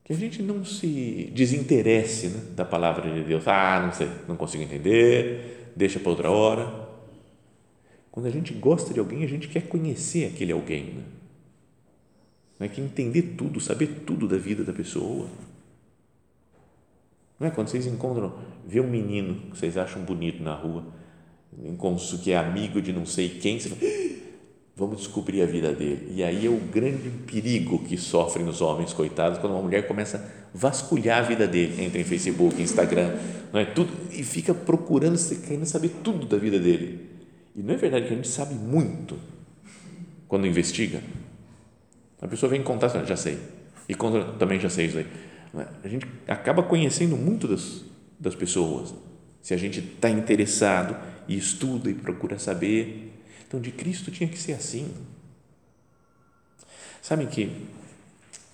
Que 0.06 0.14
a 0.14 0.16
gente 0.16 0.42
não 0.44 0.64
se 0.64 1.32
desinteresse 1.34 2.28
né, 2.28 2.42
da 2.56 2.64
palavra 2.64 3.12
de 3.12 3.24
Deus. 3.24 3.46
Ah, 3.48 3.82
não 3.84 3.92
sei, 3.92 4.08
não 4.28 4.38
consigo 4.38 4.64
entender, 4.64 5.72
deixa 5.76 6.00
para 6.00 6.12
outra 6.12 6.30
hora. 6.30 6.88
Quando 8.12 8.28
a 8.28 8.30
gente 8.30 8.54
gosta 8.54 8.94
de 8.94 9.00
alguém, 9.00 9.24
a 9.24 9.28
gente 9.28 9.48
quer 9.48 9.68
conhecer 9.68 10.28
aquele 10.28 10.52
alguém. 10.52 10.94
Né? 10.94 11.04
Não 12.60 12.68
é 12.68 12.70
que 12.70 12.80
entender 12.80 13.34
tudo, 13.36 13.60
saber 13.60 14.04
tudo 14.06 14.28
da 14.28 14.38
vida 14.38 14.64
da 14.64 14.72
pessoa. 14.72 15.28
Não 17.40 17.48
é 17.48 17.52
quando 17.52 17.70
vocês 17.70 17.88
encontram, 17.88 18.38
vê 18.66 18.80
um 18.80 18.90
menino 18.90 19.52
que 19.52 19.58
vocês 19.58 19.76
acham 19.76 20.04
bonito 20.04 20.42
na 20.42 20.54
rua, 20.54 20.86
que 22.24 22.32
é 22.32 22.38
amigo 22.38 22.80
de 22.80 22.94
não 22.94 23.08
sei 23.08 23.28
quem, 23.28 23.60
você 23.60 23.70
fala, 23.70 23.82
vamos 24.76 24.98
descobrir 24.98 25.42
a 25.42 25.46
vida 25.46 25.74
dele. 25.74 26.12
E 26.14 26.24
aí 26.24 26.46
é 26.46 26.50
o 26.50 26.58
grande 26.58 27.10
perigo 27.26 27.80
que 27.80 27.98
sofrem 27.98 28.48
os 28.48 28.62
homens 28.62 28.92
coitados 28.92 29.40
quando 29.40 29.54
uma 29.54 29.62
mulher 29.62 29.88
começa 29.88 30.18
a 30.18 30.58
vasculhar 30.58 31.20
a 31.20 31.22
vida 31.22 31.48
dele, 31.48 31.84
entra 31.84 32.00
em 32.00 32.04
Facebook, 32.04 32.62
Instagram, 32.62 33.16
não 33.54 33.60
é 33.60 33.66
tudo 33.66 33.92
e 34.12 34.24
fica 34.24 34.54
procurando, 34.54 35.18
querendo 35.46 35.66
saber 35.66 35.90
tudo 36.04 36.26
da 36.26 36.38
vida 36.38 36.60
dele. 36.60 37.10
E 37.56 37.64
não 37.64 37.74
é 37.74 37.78
verdade 37.78 38.08
que 38.08 38.14
a 38.14 38.16
gente 38.16 38.28
sabe 38.28 38.54
muito 38.54 39.18
quando 40.28 40.46
investiga. 40.46 41.02
A 42.22 42.28
pessoa 42.28 42.50
vem 42.50 42.62
contar, 42.62 42.90
já 43.06 43.16
sei. 43.16 43.38
E 43.88 43.96
conta, 43.96 44.34
também 44.34 44.60
já 44.60 44.70
sei 44.70 44.88
isso 44.88 44.98
aí. 44.98 45.08
É? 45.58 45.68
A 45.84 45.88
gente 45.88 46.06
acaba 46.28 46.64
conhecendo 46.64 47.16
muito 47.16 47.48
das, 47.48 47.86
das 48.20 48.36
pessoas. 48.36 48.94
Se 49.42 49.54
a 49.54 49.58
gente 49.58 49.80
está 49.80 50.10
interessado 50.10 50.98
e 51.28 51.38
estuda 51.38 51.90
e 51.90 51.94
procura 51.94 52.38
saber 52.38 53.15
então, 53.56 53.62
de 53.62 53.72
Cristo 53.72 54.12
tinha 54.12 54.28
que 54.28 54.38
ser 54.38 54.54
assim. 54.54 54.94
Sabem 57.02 57.28
que 57.28 57.50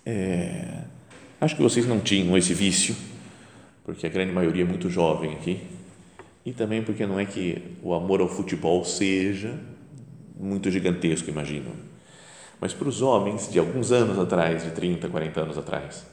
é, 0.06 0.84
acho 1.40 1.56
que 1.56 1.62
vocês 1.62 1.88
não 1.88 2.00
tinham 2.00 2.38
esse 2.38 2.54
vício, 2.54 2.96
porque 3.84 4.06
a 4.06 4.10
grande 4.10 4.32
maioria 4.32 4.64
é 4.64 4.68
muito 4.68 4.90
jovem 4.90 5.34
aqui, 5.34 5.62
e 6.46 6.54
também 6.54 6.84
porque 6.84 7.06
não 7.06 7.20
é 7.20 7.26
que 7.26 7.76
o 7.82 7.94
amor 7.94 8.22
ao 8.22 8.28
futebol 8.28 8.84
seja 8.84 9.60
muito 10.38 10.70
gigantesco, 10.70 11.30
imagino. 11.30 11.72
Mas 12.60 12.74
para 12.74 12.88
os 12.88 13.02
homens 13.02 13.50
de 13.50 13.58
alguns 13.58 13.92
anos 13.92 14.20
atrás, 14.20 14.64
de 14.64 14.72
30, 14.72 15.10
40 15.10 15.42
anos 15.42 15.58
atrás, 15.58 16.06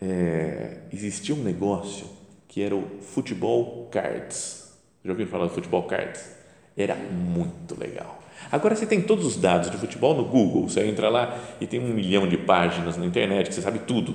é, 0.00 0.78
existia 0.92 1.34
um 1.34 1.42
negócio 1.42 2.06
que 2.48 2.62
era 2.62 2.74
o 2.74 3.00
futebol 3.02 3.88
cards. 3.90 4.72
Já 5.04 5.10
ouviram 5.10 5.30
falar 5.30 5.46
do 5.46 5.50
futebol 5.50 5.82
cards? 5.82 6.41
Era 6.76 6.94
muito 6.94 7.78
legal. 7.78 8.22
Agora 8.50 8.74
você 8.74 8.86
tem 8.86 9.00
todos 9.00 9.24
os 9.24 9.36
dados 9.36 9.70
de 9.70 9.76
futebol 9.76 10.14
no 10.14 10.24
Google, 10.24 10.68
você 10.68 10.84
entra 10.84 11.08
lá 11.08 11.38
e 11.60 11.66
tem 11.66 11.80
um 11.80 11.88
milhão 11.88 12.28
de 12.28 12.36
páginas 12.36 12.96
na 12.96 13.06
internet 13.06 13.48
que 13.48 13.54
você 13.54 13.62
sabe 13.62 13.80
tudo 13.80 14.14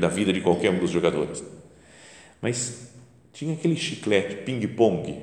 da 0.00 0.08
vida 0.08 0.32
de 0.32 0.40
qualquer 0.40 0.70
um 0.70 0.78
dos 0.78 0.90
jogadores. 0.90 1.42
Mas 2.40 2.92
tinha 3.32 3.54
aquele 3.54 3.76
chiclete 3.76 4.36
ping-pong, 4.36 5.16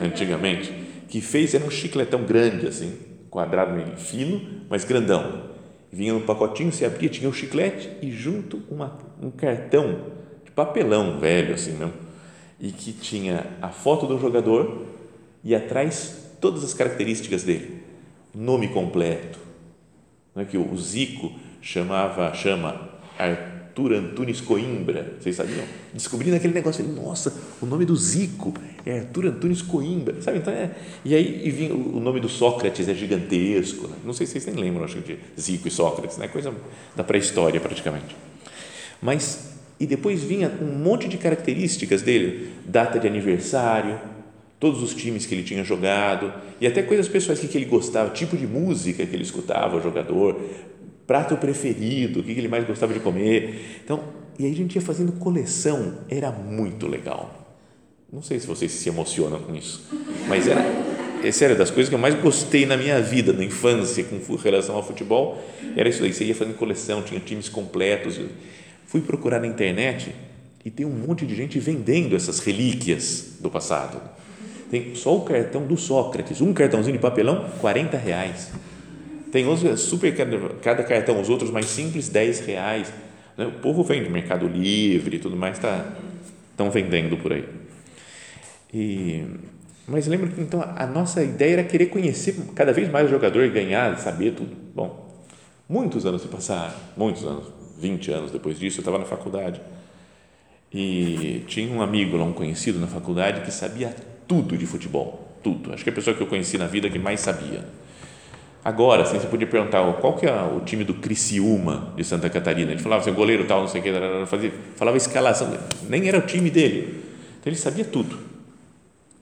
antigamente, 0.00 0.72
que 1.08 1.20
fez, 1.20 1.54
era 1.54 1.64
um 1.64 1.70
chicletão 1.70 2.24
grande 2.24 2.66
assim, 2.66 2.98
quadrado 3.28 3.96
fino, 3.96 4.64
mas 4.68 4.84
grandão. 4.84 5.50
Vinha 5.92 6.12
no 6.12 6.20
pacotinho, 6.20 6.72
você 6.72 6.84
abria, 6.84 7.08
tinha 7.08 7.28
o 7.28 7.32
chiclete 7.32 7.90
e 8.00 8.10
junto 8.10 8.62
uma, 8.70 8.98
um 9.20 9.30
cartão 9.30 10.06
de 10.44 10.50
papelão 10.50 11.18
velho 11.18 11.54
assim, 11.54 11.72
não? 11.72 11.92
E 12.60 12.70
que 12.70 12.92
tinha 12.92 13.46
a 13.60 13.68
foto 13.68 14.06
do 14.06 14.18
jogador 14.18 14.86
e 15.42 15.54
atrás 15.54 16.30
todas 16.40 16.64
as 16.64 16.74
características 16.74 17.42
dele, 17.42 17.82
nome 18.34 18.68
completo, 18.68 19.38
não 20.34 20.42
é 20.42 20.46
que 20.46 20.56
o 20.56 20.76
Zico 20.76 21.32
chamava 21.60 22.32
chama 22.34 22.90
Arthur 23.18 23.92
Antunes 23.92 24.40
Coimbra, 24.40 25.16
vocês 25.20 25.36
sabiam? 25.36 25.64
Descobri 25.92 26.30
naquele 26.30 26.54
negócio, 26.54 26.84
nossa, 26.84 27.34
o 27.60 27.66
nome 27.66 27.84
do 27.84 27.96
Zico 27.96 28.54
é 28.86 29.00
Arthur 29.00 29.26
Antunes 29.26 29.60
Coimbra, 29.60 30.20
sabe? 30.22 30.38
Então 30.38 30.52
é, 30.52 30.70
e 31.04 31.14
aí 31.14 31.46
e 31.46 31.50
vinha, 31.50 31.74
o 31.74 32.00
nome 32.00 32.20
do 32.20 32.28
Sócrates 32.28 32.88
é 32.88 32.94
gigantesco, 32.94 33.88
né? 33.88 33.96
não 34.04 34.12
sei 34.12 34.26
se 34.26 34.32
vocês 34.32 34.46
nem 34.46 34.64
lembram, 34.64 34.84
acho 34.84 35.00
de 35.00 35.18
Zico 35.38 35.68
e 35.68 35.70
Sócrates, 35.70 36.16
né? 36.16 36.28
Coisa 36.28 36.54
da 36.96 37.04
pré-história 37.04 37.60
praticamente. 37.60 38.16
Mas 39.02 39.50
e 39.78 39.86
depois 39.86 40.22
vinha 40.22 40.52
um 40.60 40.78
monte 40.78 41.08
de 41.08 41.16
características 41.16 42.02
dele, 42.02 42.52
data 42.66 42.98
de 42.98 43.06
aniversário, 43.06 43.98
todos 44.60 44.82
os 44.82 44.94
times 44.94 45.24
que 45.24 45.34
ele 45.34 45.42
tinha 45.42 45.64
jogado 45.64 46.30
e 46.60 46.66
até 46.66 46.82
coisas 46.82 47.08
pessoais 47.08 47.40
que, 47.40 47.48
que 47.48 47.56
ele 47.56 47.64
gostava, 47.64 48.10
tipo 48.10 48.36
de 48.36 48.46
música 48.46 49.04
que 49.06 49.16
ele 49.16 49.22
escutava, 49.22 49.78
o 49.78 49.82
jogador, 49.82 50.38
prato 51.06 51.34
preferido, 51.38 52.20
o 52.20 52.22
que, 52.22 52.34
que 52.34 52.40
ele 52.40 52.46
mais 52.46 52.66
gostava 52.66 52.92
de 52.92 53.00
comer. 53.00 53.80
Então, 53.82 54.04
e 54.38 54.44
aí 54.44 54.52
a 54.52 54.54
gente 54.54 54.76
ia 54.76 54.82
fazendo 54.82 55.12
coleção, 55.12 56.00
era 56.10 56.30
muito 56.30 56.86
legal. 56.86 57.58
Não 58.12 58.22
sei 58.22 58.38
se 58.38 58.46
vocês 58.46 58.70
se 58.70 58.88
emocionam 58.88 59.40
com 59.40 59.54
isso, 59.54 59.88
mas 60.28 60.46
era, 60.46 60.62
é 61.24 61.32
sério, 61.32 61.56
das 61.56 61.70
coisas 61.70 61.88
que 61.88 61.94
eu 61.94 61.98
mais 61.98 62.14
gostei 62.16 62.66
na 62.66 62.76
minha 62.76 63.00
vida, 63.00 63.32
na 63.32 63.44
infância, 63.44 64.04
com 64.04 64.36
relação 64.36 64.76
ao 64.76 64.86
futebol, 64.86 65.42
era 65.74 65.88
isso 65.88 66.04
aí. 66.04 66.12
Você 66.12 66.24
ia 66.24 66.34
fazendo 66.34 66.56
coleção, 66.56 67.02
tinha 67.02 67.20
times 67.20 67.48
completos. 67.48 68.20
Fui 68.84 69.00
procurar 69.00 69.40
na 69.40 69.46
internet 69.46 70.12
e 70.64 70.70
tem 70.70 70.84
um 70.84 70.90
monte 70.90 71.24
de 71.24 71.34
gente 71.34 71.58
vendendo 71.58 72.14
essas 72.16 72.40
relíquias 72.40 73.36
do 73.40 73.48
passado 73.48 74.00
tem 74.70 74.94
só 74.94 75.16
o 75.16 75.22
cartão 75.22 75.66
do 75.66 75.76
Sócrates, 75.76 76.40
um 76.40 76.52
cartãozinho 76.52 76.96
de 76.96 77.02
papelão, 77.02 77.50
40 77.60 77.96
reais. 77.96 78.52
Tem 79.32 79.46
outros, 79.46 79.80
super, 79.80 80.14
cada 80.62 80.84
cartão, 80.84 81.20
os 81.20 81.28
outros 81.28 81.50
mais 81.50 81.66
simples, 81.66 82.08
10 82.08 82.40
reais. 82.46 82.92
Né? 83.36 83.46
O 83.46 83.52
povo 83.52 83.82
vende, 83.82 84.08
Mercado 84.08 84.46
Livre 84.46 85.16
e 85.16 85.18
tudo 85.18 85.36
mais, 85.36 85.58
tá, 85.58 85.92
estão 86.50 86.70
vendendo 86.70 87.16
por 87.16 87.32
aí. 87.32 87.44
E, 88.72 89.24
mas 89.88 90.06
lembra 90.06 90.28
que 90.28 90.40
então 90.40 90.62
a 90.62 90.86
nossa 90.86 91.22
ideia 91.22 91.54
era 91.54 91.64
querer 91.64 91.86
conhecer 91.86 92.36
cada 92.54 92.72
vez 92.72 92.88
mais 92.88 93.08
o 93.08 93.10
jogador 93.10 93.48
ganhar, 93.50 93.98
saber 93.98 94.34
tudo. 94.34 94.56
Bom, 94.72 95.12
muitos 95.68 96.06
anos 96.06 96.22
se 96.22 96.28
passaram, 96.28 96.74
muitos 96.96 97.24
anos, 97.24 97.52
20 97.76 98.10
anos 98.12 98.30
depois 98.30 98.56
disso, 98.56 98.78
eu 98.78 98.82
estava 98.82 98.98
na 98.98 99.04
faculdade 99.04 99.60
e 100.72 101.42
tinha 101.48 101.74
um 101.74 101.82
amigo 101.82 102.16
lá, 102.16 102.24
um 102.24 102.32
conhecido 102.32 102.78
na 102.78 102.86
faculdade 102.86 103.40
que 103.40 103.50
sabia 103.50 103.92
tudo 104.30 104.56
de 104.56 104.64
futebol, 104.64 105.28
tudo. 105.42 105.72
Acho 105.72 105.82
que 105.82 105.90
é 105.90 105.92
a 105.92 105.94
pessoa 105.96 106.14
que 106.14 106.22
eu 106.22 106.26
conheci 106.28 106.56
na 106.56 106.68
vida 106.68 106.88
que 106.88 107.00
mais 107.00 107.18
sabia. 107.18 107.64
Agora, 108.64 109.02
assim, 109.02 109.18
você 109.18 109.26
podia 109.26 109.48
perguntar 109.48 109.82
qual 109.94 110.16
que 110.16 110.24
é 110.24 110.32
o 110.32 110.60
time 110.60 110.84
do 110.84 110.94
Criciúma 110.94 111.92
de 111.96 112.04
Santa 112.04 112.30
Catarina. 112.30 112.70
Ele 112.70 112.80
falava 112.80 113.02
assim, 113.02 113.12
goleiro 113.12 113.44
tal, 113.46 113.62
não 113.62 113.66
sei 113.66 113.80
o 113.80 113.82
que, 113.82 114.26
fazia, 114.26 114.52
falava 114.76 114.96
escalação, 114.96 115.52
nem 115.88 116.06
era 116.06 116.18
o 116.18 116.20
time 116.20 116.48
dele. 116.48 117.02
Então 117.40 117.50
ele 117.52 117.56
sabia 117.56 117.84
tudo. 117.84 118.16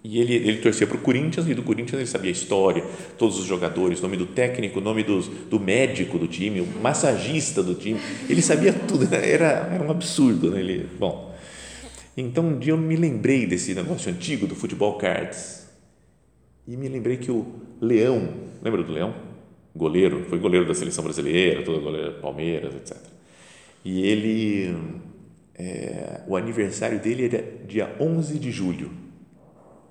E 0.05 0.21
ele, 0.21 0.35
ele 0.35 0.59
torcia 0.59 0.87
para 0.87 0.97
o 0.97 1.01
Corinthians 1.01 1.49
e 1.49 1.55
do 1.55 1.63
Corinthians 1.63 2.01
ele 2.01 2.07
sabia 2.07 2.31
a 2.31 2.33
história, 2.33 2.85
todos 3.17 3.39
os 3.39 3.47
jogadores, 3.47 4.03
nome 4.03 4.19
do 4.19 4.27
técnico, 4.27 4.79
nome 4.79 5.03
dos, 5.03 5.27
do 5.27 5.59
médico 5.59 6.19
do 6.19 6.29
time, 6.29 6.61
o 6.61 6.67
massagista 6.83 7.63
do 7.63 7.75
time. 7.75 7.99
Ele 8.29 8.43
sabia 8.43 8.75
tudo, 8.75 9.09
era, 9.15 9.71
era 9.73 9.83
um 9.83 9.91
absurdo. 9.91 10.51
Né? 10.51 10.61
Ele, 10.61 10.87
bom, 10.99 11.28
Então 12.21 12.49
um 12.49 12.59
dia 12.59 12.73
eu 12.73 12.77
me 12.77 12.97
lembrei 12.97 13.47
desse 13.47 13.73
negócio 13.77 14.11
antigo 14.11 14.45
do 14.45 14.57
futebol 14.57 14.99
cards 14.99 15.69
e 16.67 16.77
me 16.77 16.89
lembrei 16.89 17.17
que 17.17 17.31
o 17.31 17.47
Leão, 17.81 18.35
lembra 18.61 18.83
do 18.83 18.93
Leão? 18.93 19.15
Goleiro, 19.75 20.25
foi 20.25 20.37
goleiro 20.41 20.67
da 20.67 20.75
seleção 20.75 21.05
brasileira, 21.05 21.63
todo 21.63 21.81
goleiro 21.81 22.21
Palmeiras, 22.21 22.75
etc. 22.75 22.97
E 23.85 24.03
ele, 24.03 24.77
é, 25.55 26.23
o 26.27 26.37
aniversário 26.37 26.99
dele 26.99 27.27
era 27.27 27.41
dia 27.65 27.95
11 28.01 28.37
de 28.41 28.51
julho. 28.51 28.91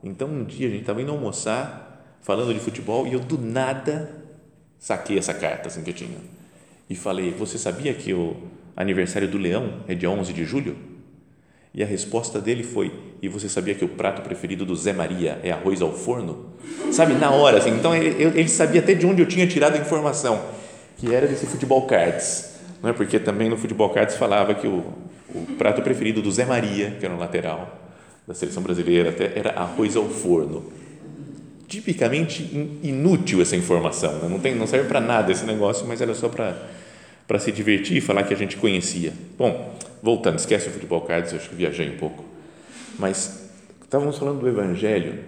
Então 0.03 0.27
um 0.27 0.43
dia 0.43 0.67
a 0.67 0.69
gente 0.69 0.81
estava 0.81 1.01
indo 1.01 1.13
almoçar, 1.13 2.17
falando 2.19 2.53
de 2.53 2.59
futebol, 2.59 3.07
e 3.07 3.13
eu 3.13 3.21
do 3.21 3.37
nada 3.37 4.13
saquei 4.77 5.17
essa 5.17 5.33
carta 5.33 5.69
assim 5.69 5.81
que 5.81 5.91
eu 5.91 5.95
tinha 5.95 6.17
e 6.89 6.95
falei: 6.95 7.31
Você 7.31 7.57
sabia 7.57 7.93
que 7.93 8.13
o 8.13 8.35
aniversário 8.75 9.29
do 9.29 9.37
leão 9.37 9.85
é 9.87 9.95
dia 9.95 10.09
11 10.09 10.33
de 10.33 10.43
julho? 10.43 10.86
E 11.73 11.83
a 11.83 11.85
resposta 11.85 12.39
dele 12.39 12.63
foi: 12.63 12.91
E 13.21 13.27
você 13.27 13.47
sabia 13.47 13.75
que 13.75 13.85
o 13.85 13.89
prato 13.89 14.21
preferido 14.21 14.65
do 14.65 14.75
Zé 14.75 14.93
Maria 14.93 15.39
é 15.43 15.51
arroz 15.51 15.81
ao 15.81 15.93
forno? 15.93 16.47
Sabe, 16.91 17.13
na 17.13 17.31
hora, 17.31 17.57
assim. 17.57 17.71
Então 17.71 17.95
ele, 17.95 18.23
ele 18.23 18.49
sabia 18.49 18.81
até 18.81 18.93
de 18.93 19.05
onde 19.05 19.21
eu 19.21 19.27
tinha 19.27 19.47
tirado 19.47 19.75
a 19.75 19.79
informação, 19.79 20.41
que 20.97 21.13
era 21.13 21.27
desse 21.27 21.45
futebol 21.45 21.85
cards. 21.85 22.57
Não 22.81 22.89
é? 22.89 22.93
Porque 22.93 23.19
também 23.19 23.49
no 23.49 23.57
futebol 23.57 23.89
cards 23.89 24.15
falava 24.15 24.53
que 24.53 24.67
o, 24.67 24.83
o 25.33 25.45
prato 25.57 25.81
preferido 25.81 26.21
do 26.21 26.31
Zé 26.31 26.45
Maria, 26.45 26.95
que 26.99 27.05
era 27.05 27.13
o 27.13 27.17
lateral 27.17 27.87
da 28.27 28.33
seleção 28.33 28.61
brasileira, 28.61 29.09
até 29.09 29.31
era 29.35 29.51
arroz 29.51 29.95
ao 29.95 30.05
forno. 30.05 30.65
Tipicamente 31.67 32.43
inútil 32.81 33.41
essa 33.41 33.55
informação, 33.55 34.19
né? 34.19 34.29
não, 34.29 34.39
tem, 34.39 34.55
não 34.55 34.65
serve 34.65 34.87
para 34.87 35.01
nada 35.01 35.31
esse 35.31 35.45
negócio, 35.45 35.85
mas 35.85 35.99
era 36.01 36.13
só 36.13 36.29
para 36.29 37.39
se 37.39 37.51
divertir 37.51 37.97
e 37.97 38.01
falar 38.01 38.23
que 38.23 38.33
a 38.33 38.37
gente 38.37 38.55
conhecia. 38.55 39.13
Bom, 39.37 39.75
voltando, 40.01 40.39
esquece 40.39 40.69
o 40.69 40.71
futebol 40.71 41.01
cards, 41.01 41.33
acho 41.33 41.49
que 41.49 41.55
viajei 41.55 41.89
um 41.89 41.97
pouco. 41.97 42.23
Mas 42.97 43.49
estávamos 43.81 44.17
falando 44.17 44.39
do 44.39 44.47
Evangelho. 44.47 45.23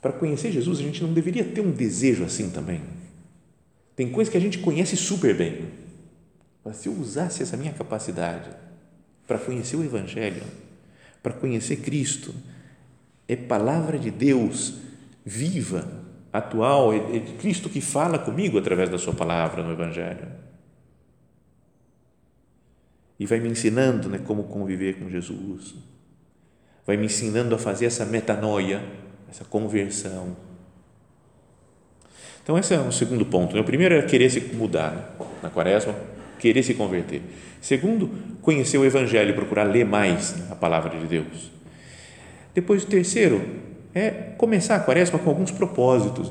Para 0.00 0.12
conhecer 0.12 0.52
Jesus, 0.52 0.78
a 0.78 0.82
gente 0.82 1.02
não 1.02 1.12
deveria 1.12 1.44
ter 1.44 1.60
um 1.60 1.70
desejo 1.70 2.24
assim 2.24 2.50
também. 2.50 2.80
Tem 3.94 4.10
coisas 4.10 4.30
que 4.30 4.36
a 4.36 4.40
gente 4.40 4.58
conhece 4.58 4.96
super 4.96 5.36
bem. 5.36 5.66
Mas 6.64 6.76
se 6.76 6.88
eu 6.88 6.92
usasse 6.92 7.42
essa 7.42 7.56
minha 7.56 7.72
capacidade 7.72 8.50
para 9.26 9.38
conhecer 9.38 9.76
o 9.76 9.84
Evangelho, 9.84 10.42
para 11.22 11.32
conhecer 11.32 11.76
Cristo, 11.76 12.34
é 13.26 13.34
palavra 13.34 13.98
de 13.98 14.10
Deus 14.10 14.74
viva, 15.24 16.04
atual, 16.32 16.92
é, 16.92 17.16
é 17.16 17.20
Cristo 17.38 17.68
que 17.68 17.80
fala 17.80 18.18
comigo 18.18 18.58
através 18.58 18.88
da 18.88 18.98
Sua 18.98 19.14
palavra 19.14 19.62
no 19.62 19.72
Evangelho 19.72 20.45
e 23.18 23.26
vai 23.26 23.40
me 23.40 23.48
ensinando 23.48 24.08
né, 24.08 24.20
como 24.24 24.44
conviver 24.44 24.98
com 24.98 25.08
Jesus, 25.08 25.74
vai 26.86 26.96
me 26.96 27.06
ensinando 27.06 27.54
a 27.54 27.58
fazer 27.58 27.86
essa 27.86 28.04
metanoia, 28.04 28.82
essa 29.28 29.44
conversão. 29.44 30.36
Então, 32.42 32.56
esse 32.56 32.74
é 32.74 32.78
o 32.78 32.92
segundo 32.92 33.26
ponto. 33.26 33.54
Né? 33.54 33.60
O 33.60 33.64
primeiro 33.64 33.94
é 33.94 34.02
querer 34.02 34.30
se 34.30 34.40
mudar 34.54 34.92
né? 34.92 35.26
na 35.42 35.50
quaresma, 35.50 35.94
querer 36.38 36.62
se 36.62 36.74
converter. 36.74 37.22
Segundo, 37.60 38.08
conhecer 38.40 38.78
o 38.78 38.84
Evangelho, 38.84 39.34
procurar 39.34 39.64
ler 39.64 39.84
mais 39.84 40.36
né, 40.36 40.46
a 40.50 40.54
palavra 40.54 40.96
de 40.96 41.06
Deus. 41.06 41.50
Depois, 42.54 42.84
o 42.84 42.86
terceiro 42.86 43.42
é 43.92 44.10
começar 44.10 44.76
a 44.76 44.80
quaresma 44.80 45.18
com 45.18 45.28
alguns 45.28 45.50
propósitos. 45.50 46.30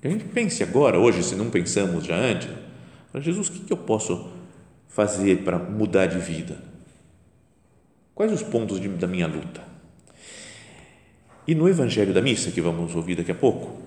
Que 0.00 0.06
a 0.06 0.10
gente 0.10 0.24
pense 0.26 0.62
agora, 0.62 0.98
hoje, 0.98 1.24
se 1.24 1.34
não 1.34 1.50
pensamos 1.50 2.04
já 2.04 2.14
antes, 2.14 2.50
Jesus, 3.16 3.48
o 3.48 3.52
que 3.52 3.72
eu 3.72 3.76
posso 3.76 4.30
fazer 4.88 5.44
para 5.44 5.58
mudar 5.58 6.06
de 6.06 6.18
vida? 6.18 6.56
Quais 8.14 8.32
os 8.32 8.42
pontos 8.42 8.80
de, 8.80 8.88
da 8.88 9.06
minha 9.06 9.26
luta? 9.26 9.62
E 11.46 11.54
no 11.54 11.68
Evangelho 11.68 12.12
da 12.12 12.20
Missa, 12.20 12.50
que 12.50 12.60
vamos 12.60 12.94
ouvir 12.94 13.14
daqui 13.14 13.30
a 13.30 13.34
pouco, 13.34 13.80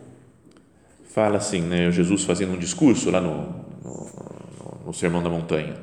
fala 1.04 1.38
assim, 1.38 1.62
né, 1.62 1.92
Jesus 1.92 2.24
fazendo 2.24 2.54
um 2.54 2.58
discurso 2.58 3.12
lá 3.12 3.20
no, 3.20 3.50
no, 3.84 4.86
no 4.86 4.94
Sermão 4.94 5.22
da 5.22 5.30
Montanha. 5.30 5.76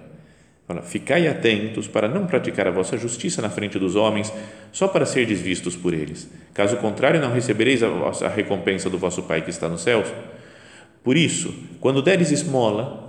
Fala, 0.66 0.82
ficai 0.82 1.26
atentos 1.28 1.88
para 1.88 2.08
não 2.08 2.26
praticar 2.26 2.66
a 2.66 2.70
vossa 2.70 2.98
justiça 2.98 3.40
na 3.40 3.48
frente 3.48 3.78
dos 3.78 3.96
homens, 3.96 4.32
só 4.72 4.86
para 4.86 5.06
ser 5.06 5.26
desvistos 5.26 5.76
por 5.76 5.94
eles. 5.94 6.28
Caso 6.52 6.76
contrário, 6.76 7.20
não 7.20 7.32
recebereis 7.32 7.82
a, 7.82 7.88
a 7.88 8.28
recompensa 8.28 8.90
do 8.90 8.98
vosso 8.98 9.22
Pai 9.22 9.40
que 9.40 9.50
está 9.50 9.68
nos 9.68 9.82
céus. 9.82 10.08
Por 11.02 11.16
isso, 11.16 11.54
quando 11.80 12.02
deres 12.02 12.30
esmola, 12.30 13.07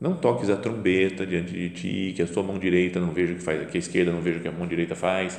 não 0.00 0.14
toques 0.14 0.50
a 0.50 0.56
trombeta 0.56 1.26
diante 1.26 1.52
de 1.52 1.70
ti, 1.70 2.12
que 2.14 2.22
a 2.22 2.26
sua 2.26 2.42
mão 2.42 2.58
direita 2.58 3.00
não 3.00 3.12
veja 3.12 3.32
o 3.32 3.36
que 3.36 3.42
faz, 3.42 3.70
que 3.70 3.76
a 3.76 3.80
esquerda 3.80 4.12
não 4.12 4.20
veja 4.20 4.38
o 4.38 4.42
que 4.42 4.48
a 4.48 4.52
mão 4.52 4.66
direita 4.66 4.94
faz. 4.94 5.38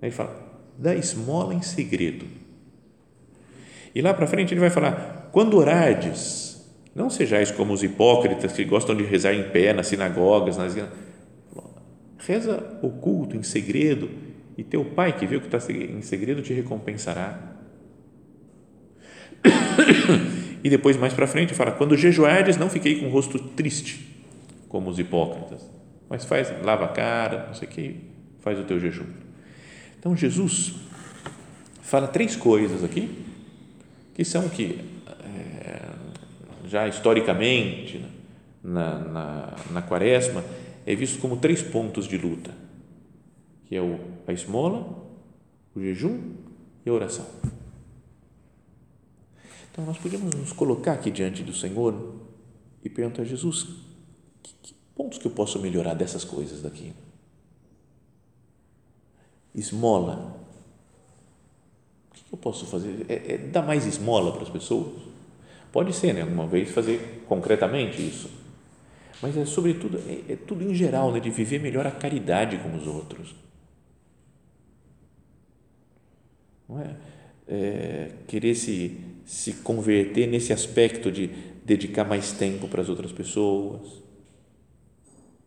Aí 0.00 0.10
fala, 0.10 0.34
dá 0.78 0.94
esmola 0.94 1.54
em 1.54 1.62
segredo. 1.62 2.26
E 3.94 4.00
lá 4.00 4.14
para 4.14 4.26
frente 4.26 4.54
ele 4.54 4.60
vai 4.60 4.70
falar, 4.70 5.28
quando 5.32 5.58
orardes, 5.58 6.66
não 6.94 7.10
sejais 7.10 7.50
como 7.50 7.74
os 7.74 7.82
hipócritas 7.82 8.52
que 8.52 8.64
gostam 8.64 8.96
de 8.96 9.04
rezar 9.04 9.34
em 9.34 9.50
pé 9.50 9.72
nas 9.72 9.86
sinagogas, 9.86 10.56
nas 10.56 10.74
reza 12.18 12.78
oculto, 12.82 13.36
em 13.36 13.42
segredo, 13.42 14.10
e 14.56 14.62
teu 14.62 14.84
pai 14.84 15.16
que 15.16 15.24
o 15.24 15.40
que 15.40 15.54
está 15.54 15.72
em 15.72 16.02
segredo 16.02 16.42
te 16.42 16.52
recompensará. 16.52 17.38
E 20.62 20.70
depois, 20.70 20.96
mais 20.96 21.12
para 21.12 21.26
frente, 21.26 21.54
fala: 21.54 21.72
quando 21.72 21.96
jejuardes, 21.96 22.56
não 22.56 22.70
fiquei 22.70 23.00
com 23.00 23.06
o 23.06 23.10
rosto 23.10 23.38
triste, 23.38 24.08
como 24.68 24.90
os 24.90 24.98
hipócritas, 24.98 25.68
mas 26.08 26.24
faz, 26.24 26.52
lava 26.64 26.84
a 26.84 26.88
cara, 26.88 27.46
não 27.46 27.54
sei 27.54 27.68
o 27.68 27.70
que, 27.70 27.96
faz 28.40 28.58
o 28.58 28.64
teu 28.64 28.78
jejum. 28.78 29.06
Então, 29.98 30.16
Jesus 30.16 30.74
fala 31.82 32.06
três 32.06 32.36
coisas 32.36 32.84
aqui, 32.84 33.10
que 34.14 34.24
são 34.24 34.48
que, 34.48 34.78
é, 35.64 35.80
já 36.68 36.86
historicamente, 36.88 37.98
né, 37.98 38.08
na, 38.62 38.98
na, 38.98 39.56
na 39.70 39.82
quaresma, 39.82 40.44
é 40.86 40.94
visto 40.94 41.20
como 41.20 41.36
três 41.36 41.62
pontos 41.62 42.06
de 42.06 42.16
luta, 42.16 42.52
que 43.66 43.76
é 43.76 43.80
o, 43.80 43.98
a 44.26 44.32
esmola, 44.32 44.86
o 45.74 45.80
jejum 45.80 46.18
e 46.84 46.90
a 46.90 46.92
oração. 46.92 47.26
Então, 49.72 49.86
nós 49.86 49.96
podemos 49.96 50.34
nos 50.34 50.52
colocar 50.52 50.92
aqui 50.92 51.10
diante 51.10 51.42
do 51.42 51.54
Senhor 51.54 52.14
e 52.84 52.90
perguntar 52.90 53.22
a 53.22 53.24
Jesus: 53.24 53.68
que, 54.42 54.54
que 54.62 54.74
pontos 54.94 55.18
que 55.18 55.26
eu 55.26 55.30
posso 55.30 55.58
melhorar 55.58 55.94
dessas 55.94 56.24
coisas 56.24 56.60
daqui? 56.60 56.92
Esmola. 59.54 60.38
O 62.10 62.14
que 62.14 62.34
eu 62.34 62.38
posso 62.38 62.66
fazer? 62.66 63.06
É, 63.08 63.34
é 63.34 63.38
dar 63.38 63.62
mais 63.62 63.86
esmola 63.86 64.32
para 64.32 64.42
as 64.42 64.50
pessoas? 64.50 65.02
Pode 65.72 65.94
ser, 65.94 66.12
né? 66.12 66.20
Alguma 66.20 66.46
vez 66.46 66.70
fazer 66.70 67.24
concretamente 67.26 68.06
isso. 68.06 68.30
Mas 69.22 69.34
é 69.38 69.46
sobretudo, 69.46 69.98
é, 70.06 70.32
é 70.32 70.36
tudo 70.36 70.64
em 70.64 70.74
geral, 70.74 71.10
né? 71.12 71.18
De 71.18 71.30
viver 71.30 71.60
melhor 71.60 71.86
a 71.86 71.90
caridade 71.90 72.58
com 72.58 72.76
os 72.76 72.86
outros. 72.86 73.34
Não 76.68 76.78
é? 76.78 76.96
é 77.48 78.12
querer 78.26 78.54
se 78.54 79.11
se 79.24 79.52
converter 79.54 80.26
nesse 80.26 80.52
aspecto 80.52 81.10
de 81.10 81.28
dedicar 81.64 82.04
mais 82.04 82.32
tempo 82.32 82.68
para 82.68 82.82
as 82.82 82.88
outras 82.88 83.12
pessoas, 83.12 84.02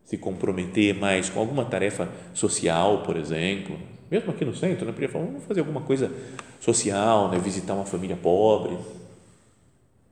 se 0.04 0.16
comprometer 0.16 0.94
mais 0.94 1.28
com 1.28 1.40
alguma 1.40 1.64
tarefa 1.64 2.08
social, 2.32 3.02
por 3.02 3.16
exemplo, 3.16 3.76
mesmo 4.10 4.30
aqui 4.30 4.44
no 4.44 4.54
centro, 4.54 4.86
né? 4.86 4.92
Podia 4.92 5.08
falar, 5.08 5.24
vamos 5.24 5.44
fazer 5.44 5.60
alguma 5.60 5.80
coisa 5.80 6.12
social, 6.60 7.30
né? 7.30 7.38
Visitar 7.38 7.74
uma 7.74 7.84
família 7.84 8.16
pobre, 8.16 8.78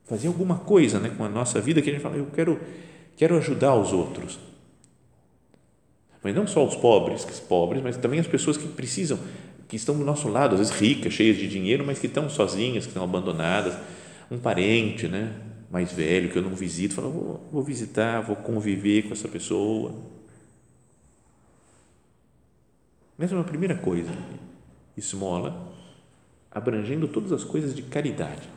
fazer 0.05 0.27
alguma 0.27 0.59
coisa, 0.59 0.99
né? 0.99 1.13
Com 1.17 1.25
a 1.25 1.29
nossa 1.29 1.61
vida 1.61 1.81
que 1.81 1.89
a 1.89 1.93
gente 1.93 2.03
fala, 2.03 2.17
eu 2.17 2.27
quero, 2.27 2.61
quero 3.17 3.37
ajudar 3.39 3.77
os 3.77 3.93
outros, 3.93 4.39
mas 6.25 6.35
não 6.35 6.47
só 6.47 6.67
os 6.67 6.75
pobres, 6.75 7.25
pobres, 7.47 7.83
mas 7.83 7.97
também 7.97 8.19
as 8.19 8.27
pessoas 8.27 8.57
que 8.57 8.67
precisam 8.67 9.19
que 9.69 9.77
estão 9.77 9.97
do 9.97 10.05
nosso 10.05 10.29
lado, 10.29 10.55
às 10.55 10.61
vezes 10.61 10.75
ricas, 10.75 11.13
cheias 11.13 11.37
de 11.37 11.49
dinheiro, 11.49 11.85
mas 11.85 11.99
que 11.99 12.07
estão 12.07 12.29
sozinhas, 12.29 12.85
que 12.85 12.91
estão 12.91 13.05
abandonadas, 13.05 13.77
um 14.31 14.39
parente, 14.39 15.09
né, 15.09 15.41
mais 15.71 15.93
velho 15.93 16.31
que 16.31 16.39
eu 16.39 16.43
não 16.43 16.55
visito, 16.55 16.95
fala, 16.95 17.09
vou, 17.09 17.49
vou 17.51 17.63
visitar, 17.63 18.21
vou 18.21 18.37
conviver 18.37 19.03
com 19.05 19.13
essa 19.13 19.29
pessoa. 19.29 19.95
Essa 23.19 23.35
é 23.35 23.39
uma 23.39 23.45
primeira 23.45 23.77
coisa, 23.77 24.11
esmola, 24.97 25.73
abrangendo 26.51 27.09
todas 27.09 27.33
as 27.33 27.45
coisas 27.45 27.75
de 27.75 27.83
caridade. 27.83 28.49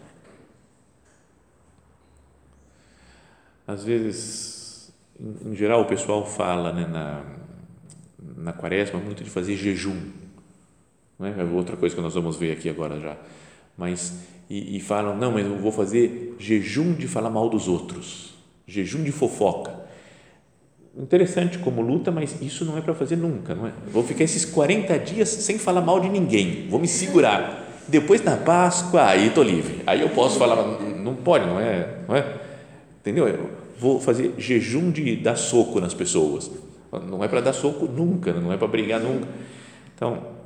Às 3.65 3.84
vezes, 3.84 4.93
em, 5.20 5.52
em 5.52 5.56
geral, 5.56 5.82
o 5.82 5.86
pessoal 5.86 6.26
fala 6.26 6.72
né, 6.74 6.86
na, 6.88 7.24
na 8.36 8.54
quaresma 8.54 9.00
muito 9.00 9.24
de 9.24 9.30
fazer 9.30 9.56
jejum 9.56 10.27
não 11.19 11.27
é? 11.27 11.32
é 11.32 11.43
outra 11.43 11.75
coisa 11.75 11.95
que 11.95 12.01
nós 12.01 12.13
vamos 12.13 12.36
ver 12.36 12.51
aqui 12.51 12.69
agora 12.69 12.99
já. 12.99 13.17
Mas, 13.77 14.13
e, 14.49 14.77
e 14.77 14.80
falam, 14.80 15.15
não, 15.15 15.32
mas 15.32 15.45
eu 15.45 15.58
vou 15.58 15.71
fazer 15.71 16.36
jejum 16.39 16.93
de 16.93 17.08
falar 17.08 17.30
mal 17.30 17.49
dos 17.49 17.67
outros, 17.67 18.34
jejum 18.65 19.03
de 19.03 19.12
fofoca. 19.12 19.71
interessante 20.97 21.60
como 21.60 21.82
luta, 21.82 22.12
mas 22.12 22.41
isso 22.41 22.65
não 22.65 22.77
é 22.77 22.82
para 22.82 22.93
fazer 22.93 23.15
nunca, 23.15 23.53
não 23.53 23.67
é? 23.67 23.73
Vou 23.91 24.03
ficar 24.03 24.23
esses 24.23 24.45
40 24.45 24.97
dias 24.99 25.30
sem 25.30 25.58
falar 25.58 25.82
mal 25.82 25.99
de 25.99 26.10
ninguém, 26.10 26.67
vou 26.69 26.80
me 26.80 26.88
segurar. 26.88 27.65
Depois 27.88 28.21
na 28.21 28.36
Páscoa, 28.36 29.06
aí 29.06 29.27
estou 29.27 29.43
livre. 29.43 29.82
Aí 29.88 30.01
eu 30.01 30.10
posso 30.10 30.38
falar, 30.38 30.58
não 30.82 31.15
pode, 31.15 31.45
não 31.45 31.60
é? 31.60 31.99
Não 32.08 32.15
é? 32.15 32.36
Entendeu? 32.99 33.27
Eu 33.27 33.49
vou 33.80 33.99
fazer 33.99 34.34
jejum 34.38 34.91
de 34.91 35.15
dar 35.15 35.38
soco 35.38 35.80
nas 35.80 35.93
pessoas. 35.93 36.51
Não 37.08 37.23
é 37.23 37.27
para 37.27 37.41
dar 37.41 37.53
soco 37.53 37.86
nunca, 37.86 38.34
não 38.34 38.51
é 38.51 38.58
para 38.58 38.67
brigar 38.67 38.99
nunca. 38.99 39.27
Então, 39.95 40.37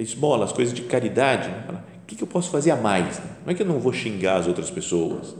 esmola, 0.00 0.44
as 0.44 0.52
coisas 0.52 0.74
de 0.74 0.82
caridade. 0.82 1.48
Né? 1.48 1.82
O 2.02 2.06
que 2.06 2.22
eu 2.22 2.26
posso 2.26 2.50
fazer 2.50 2.70
a 2.70 2.76
mais? 2.76 3.18
Não 3.44 3.52
é 3.52 3.54
que 3.54 3.62
eu 3.62 3.66
não 3.66 3.78
vou 3.78 3.92
xingar 3.92 4.36
as 4.36 4.46
outras 4.46 4.70
pessoas 4.70 5.34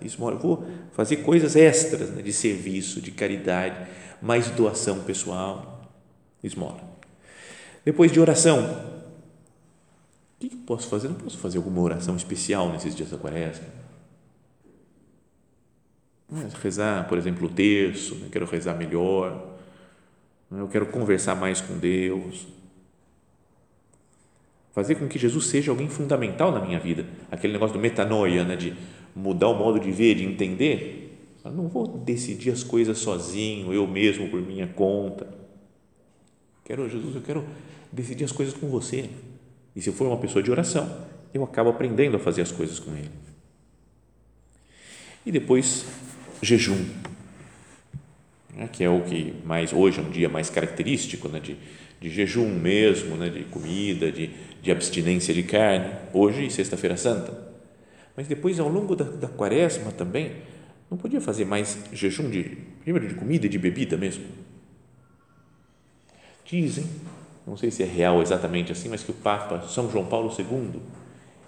esmola, 0.00 0.34
eu 0.34 0.38
vou 0.38 0.66
fazer 0.92 1.18
coisas 1.18 1.54
extras 1.56 2.10
né, 2.10 2.22
de 2.22 2.32
serviço, 2.32 3.00
de 3.00 3.10
caridade, 3.10 3.88
mais 4.20 4.50
doação 4.50 5.00
pessoal, 5.00 5.82
esmola. 6.42 6.80
Depois 7.84 8.10
de 8.10 8.18
oração, 8.18 8.64
o 10.36 10.40
que 10.40 10.52
eu 10.52 10.58
posso 10.66 10.88
fazer? 10.88 11.08
Não 11.08 11.14
posso 11.14 11.38
fazer 11.38 11.58
alguma 11.58 11.80
oração 11.80 12.16
especial 12.16 12.70
nesses 12.70 12.94
dias 12.94 13.10
da 13.10 13.18
quaresma? 13.18 13.66
Rezar, 16.60 17.06
por 17.08 17.16
exemplo, 17.16 17.46
o 17.46 17.50
terço, 17.50 18.16
né? 18.16 18.28
quero 18.32 18.46
rezar 18.46 18.74
melhor, 18.74 19.56
né? 20.50 20.60
eu 20.60 20.66
quero 20.66 20.86
conversar 20.86 21.36
mais 21.36 21.60
com 21.60 21.78
Deus, 21.78 22.46
fazer 24.76 24.96
com 24.96 25.08
que 25.08 25.18
Jesus 25.18 25.46
seja 25.46 25.70
alguém 25.70 25.88
fundamental 25.88 26.52
na 26.52 26.60
minha 26.60 26.78
vida, 26.78 27.06
aquele 27.30 27.54
negócio 27.54 27.72
do 27.72 27.80
metanoia, 27.80 28.44
né? 28.44 28.56
de 28.56 28.74
mudar 29.14 29.48
o 29.48 29.54
modo 29.54 29.80
de 29.80 29.90
ver, 29.90 30.16
de 30.16 30.24
entender, 30.24 31.18
eu 31.42 31.50
não 31.50 31.66
vou 31.66 31.88
decidir 31.88 32.50
as 32.50 32.62
coisas 32.62 32.98
sozinho, 32.98 33.72
eu 33.72 33.86
mesmo 33.86 34.28
por 34.28 34.38
minha 34.42 34.66
conta. 34.66 35.26
Quero 36.62 36.86
Jesus, 36.90 37.14
eu 37.14 37.22
quero 37.22 37.42
decidir 37.90 38.24
as 38.24 38.32
coisas 38.32 38.52
com 38.52 38.68
você. 38.68 39.08
E 39.74 39.80
se 39.80 39.88
eu 39.88 39.94
for 39.94 40.06
uma 40.06 40.18
pessoa 40.18 40.42
de 40.42 40.50
oração, 40.50 41.06
eu 41.32 41.42
acabo 41.42 41.70
aprendendo 41.70 42.18
a 42.18 42.20
fazer 42.20 42.42
as 42.42 42.52
coisas 42.52 42.78
com 42.78 42.90
ele. 42.94 43.10
E 45.24 45.32
depois 45.32 45.86
jejum, 46.42 46.84
né, 48.54 48.68
que 48.70 48.84
é 48.84 48.90
o 48.90 49.00
que 49.00 49.36
mais 49.42 49.72
hoje 49.72 50.00
é 50.00 50.02
um 50.02 50.10
dia 50.10 50.28
mais 50.28 50.50
característico, 50.50 51.28
né, 51.28 51.40
de, 51.40 51.56
de 52.00 52.10
jejum 52.10 52.48
mesmo, 52.48 53.16
né, 53.16 53.28
de 53.28 53.44
comida, 53.44 54.10
de, 54.12 54.30
de 54.62 54.70
abstinência 54.70 55.32
de 55.32 55.42
carne. 55.42 55.92
Hoje, 56.12 56.50
sexta-feira 56.50 56.96
santa 56.96 57.46
mas 58.16 58.26
depois, 58.26 58.58
ao 58.58 58.68
longo 58.68 58.96
da, 58.96 59.04
da 59.04 59.28
quaresma 59.28 59.92
também, 59.92 60.32
não 60.90 60.96
podia 60.96 61.20
fazer 61.20 61.44
mais 61.44 61.78
jejum 61.92 62.30
de, 62.30 62.56
primeiro 62.80 63.06
de 63.06 63.14
comida 63.14 63.44
e 63.44 63.48
de 63.48 63.58
bebida 63.58 63.96
mesmo. 63.96 64.24
Dizem, 66.44 66.86
não 67.46 67.56
sei 67.56 67.70
se 67.70 67.82
é 67.82 67.86
real 67.86 68.22
exatamente 68.22 68.72
assim, 68.72 68.88
mas 68.88 69.02
que 69.02 69.10
o 69.10 69.14
Papa 69.14 69.66
São 69.68 69.90
João 69.90 70.06
Paulo 70.06 70.32
II, 70.36 70.80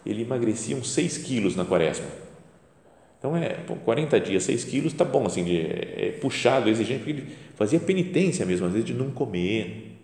ele 0.04 0.22
emagrecia 0.22 0.76
uns 0.76 0.90
6 0.90 1.18
quilos 1.18 1.56
na 1.56 1.64
quaresma. 1.64 2.06
Então, 3.18 3.37
é, 3.37 3.54
pô, 3.54 3.74
40 3.76 4.20
dias, 4.20 4.42
6 4.44 4.64
quilos, 4.64 4.92
tá 4.92 5.04
bom, 5.04 5.26
assim, 5.26 5.42
de, 5.44 5.61
é 5.61 6.18
puxado, 6.20 6.68
exigente, 6.68 6.98
porque 6.98 7.11
ele 7.11 7.37
fazia 7.54 7.80
penitência 7.80 8.44
mesmo, 8.44 8.66
às 8.66 8.72
vezes, 8.72 8.87
de 8.87 8.94
não 8.94 9.11
comer. 9.11 9.97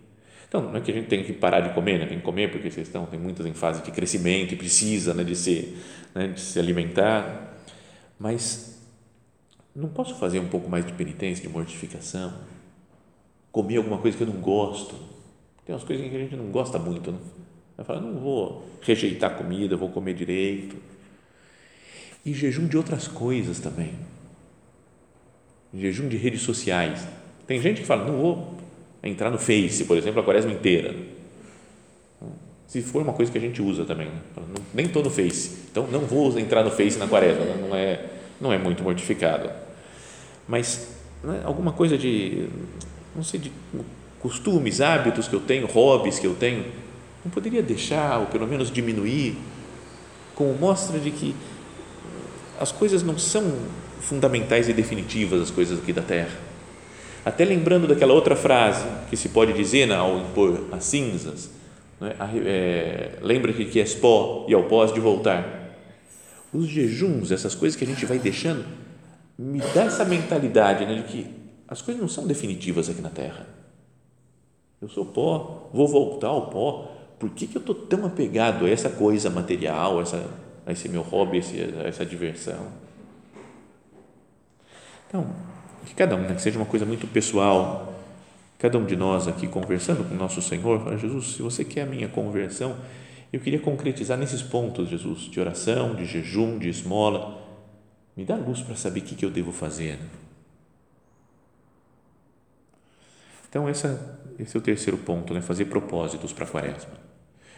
Então, 0.54 0.70
não 0.70 0.76
é 0.76 0.80
que 0.80 0.92
a 0.92 0.94
gente 0.94 1.08
tem 1.08 1.24
que 1.24 1.32
parar 1.32 1.58
de 1.58 1.74
comer, 1.74 1.98
né? 1.98 2.06
tem 2.06 2.16
que 2.16 2.22
comer 2.22 2.48
porque 2.48 2.70
vocês 2.70 2.86
estão, 2.86 3.06
tem 3.06 3.18
muitas 3.18 3.44
em 3.44 3.52
fase 3.52 3.82
de 3.82 3.90
crescimento 3.90 4.54
e 4.54 4.56
precisa 4.56 5.12
né, 5.12 5.24
de 5.24 5.34
ser 5.34 5.76
né, 6.14 6.28
de 6.28 6.40
se 6.40 6.60
alimentar, 6.60 7.58
mas 8.16 8.80
não 9.74 9.88
posso 9.88 10.14
fazer 10.14 10.38
um 10.38 10.46
pouco 10.46 10.70
mais 10.70 10.86
de 10.86 10.92
penitência, 10.92 11.42
de 11.42 11.52
mortificação, 11.52 12.32
comer 13.50 13.78
alguma 13.78 13.98
coisa 13.98 14.16
que 14.16 14.22
eu 14.22 14.28
não 14.28 14.40
gosto. 14.40 14.94
Tem 15.66 15.74
umas 15.74 15.82
coisas 15.82 16.08
que 16.08 16.14
a 16.14 16.20
gente 16.20 16.36
não 16.36 16.52
gosta 16.52 16.78
muito, 16.78 17.10
né? 17.10 17.18
Vai 17.76 17.84
falar, 17.84 18.00
não 18.00 18.20
vou 18.20 18.64
rejeitar 18.80 19.36
comida, 19.36 19.76
vou 19.76 19.88
comer 19.88 20.14
direito. 20.14 20.76
E 22.24 22.32
jejum 22.32 22.68
de 22.68 22.76
outras 22.76 23.08
coisas 23.08 23.58
também. 23.58 23.94
Jejum 25.74 26.06
de 26.06 26.16
redes 26.16 26.42
sociais. 26.42 27.04
Tem 27.44 27.60
gente 27.60 27.80
que 27.80 27.86
fala, 27.88 28.04
não 28.04 28.20
vou 28.20 28.63
entrar 29.08 29.30
no 29.30 29.38
Face, 29.38 29.84
por 29.84 29.96
exemplo, 29.96 30.20
a 30.20 30.24
quaresma 30.24 30.52
inteira 30.52 30.94
se 32.74 32.82
for 32.82 33.02
uma 33.02 33.12
coisa 33.12 33.30
que 33.30 33.38
a 33.38 33.40
gente 33.40 33.62
usa 33.62 33.84
também. 33.84 34.08
Né? 34.08 34.42
Nem 34.74 34.86
estou 34.86 35.00
no 35.00 35.08
Face, 35.08 35.52
então 35.70 35.86
não 35.86 36.00
vou 36.00 36.36
entrar 36.36 36.64
no 36.64 36.72
Face 36.72 36.98
na 36.98 37.06
quaresma, 37.06 37.44
né? 37.44 37.56
não 37.68 37.76
é, 37.76 38.00
não 38.40 38.52
é 38.52 38.58
muito 38.58 38.82
mortificado. 38.82 39.48
Mas 40.48 40.88
né, 41.22 41.40
alguma 41.44 41.72
coisa 41.72 41.96
de, 41.96 42.48
não 43.14 43.22
sei, 43.22 43.38
de 43.38 43.52
costumes, 44.18 44.80
hábitos 44.80 45.28
que 45.28 45.34
eu 45.36 45.40
tenho, 45.40 45.68
hobbies 45.68 46.18
que 46.18 46.26
eu 46.26 46.34
tenho, 46.34 46.64
não 47.24 47.30
poderia 47.30 47.62
deixar, 47.62 48.18
ou 48.18 48.26
pelo 48.26 48.44
menos 48.44 48.72
diminuir, 48.72 49.38
como 50.34 50.52
mostra 50.54 50.98
de 50.98 51.12
que 51.12 51.32
as 52.58 52.72
coisas 52.72 53.04
não 53.04 53.16
são 53.16 53.54
fundamentais 54.00 54.68
e 54.68 54.72
definitivas, 54.72 55.40
as 55.40 55.50
coisas 55.52 55.78
aqui 55.78 55.92
da 55.92 56.02
Terra. 56.02 56.43
Até 57.24 57.44
lembrando 57.44 57.86
daquela 57.86 58.12
outra 58.12 58.36
frase 58.36 58.84
que 59.08 59.16
se 59.16 59.30
pode 59.30 59.52
dizer 59.52 59.90
ao 59.92 60.18
impor 60.18 60.68
as 60.72 60.84
cinzas, 60.84 61.50
é? 62.00 62.16
É, 62.46 63.18
Lembra-te 63.22 63.64
que 63.64 63.80
és 63.80 63.94
pó 63.94 64.46
e 64.48 64.54
ao 64.54 64.64
pó 64.64 64.84
de 64.86 65.00
voltar. 65.00 65.62
Os 66.52 66.66
jejuns, 66.66 67.32
essas 67.32 67.54
coisas 67.54 67.76
que 67.76 67.84
a 67.84 67.86
gente 67.86 68.04
vai 68.06 68.18
deixando, 68.18 68.64
me 69.38 69.60
dá 69.74 69.84
essa 69.84 70.04
mentalidade 70.04 70.84
né, 70.84 70.94
de 70.94 71.02
que 71.04 71.26
as 71.66 71.82
coisas 71.82 72.00
não 72.00 72.08
são 72.08 72.26
definitivas 72.26 72.88
aqui 72.88 73.00
na 73.00 73.10
Terra. 73.10 73.46
Eu 74.80 74.88
sou 74.88 75.06
pó, 75.06 75.70
vou 75.72 75.88
voltar 75.88 76.28
ao 76.28 76.48
pó. 76.48 76.90
Por 77.18 77.30
que, 77.30 77.46
que 77.46 77.56
eu 77.56 77.60
estou 77.60 77.74
tão 77.74 78.04
apegado 78.04 78.66
a 78.66 78.70
essa 78.70 78.90
coisa 78.90 79.30
material, 79.30 80.00
essa, 80.00 80.28
a 80.66 80.72
esse 80.72 80.88
meu 80.88 81.02
hobby, 81.02 81.40
a 81.82 81.88
essa 81.88 82.04
diversão? 82.04 82.68
Então, 85.08 85.26
que 85.84 85.94
cada 85.94 86.16
um, 86.16 86.20
né, 86.20 86.34
que 86.34 86.42
seja 86.42 86.58
uma 86.58 86.66
coisa 86.66 86.84
muito 86.84 87.06
pessoal, 87.06 87.94
cada 88.58 88.78
um 88.78 88.84
de 88.84 88.96
nós 88.96 89.28
aqui 89.28 89.46
conversando 89.46 90.08
com 90.08 90.14
o 90.14 90.18
nosso 90.18 90.40
Senhor, 90.40 90.80
fala, 90.82 90.96
Jesus, 90.96 91.34
se 91.34 91.42
você 91.42 91.64
quer 91.64 91.82
a 91.82 91.86
minha 91.86 92.08
conversão, 92.08 92.76
eu 93.32 93.40
queria 93.40 93.58
concretizar 93.58 94.16
nesses 94.16 94.42
pontos, 94.42 94.88
Jesus, 94.88 95.22
de 95.22 95.40
oração, 95.40 95.94
de 95.94 96.04
jejum, 96.04 96.56
de 96.56 96.68
esmola. 96.68 97.42
Me 98.16 98.24
dá 98.24 98.36
luz 98.36 98.60
para 98.60 98.76
saber 98.76 99.00
o 99.00 99.02
que, 99.02 99.16
que 99.16 99.24
eu 99.24 99.30
devo 99.30 99.50
fazer. 99.50 99.98
Então, 103.48 103.68
essa, 103.68 104.20
esse 104.38 104.56
é 104.56 104.58
o 104.58 104.62
terceiro 104.62 104.98
ponto, 104.98 105.34
né? 105.34 105.40
fazer 105.40 105.64
propósitos 105.64 106.32
para 106.32 106.44
a 106.44 106.48
quaresma. 106.48 106.92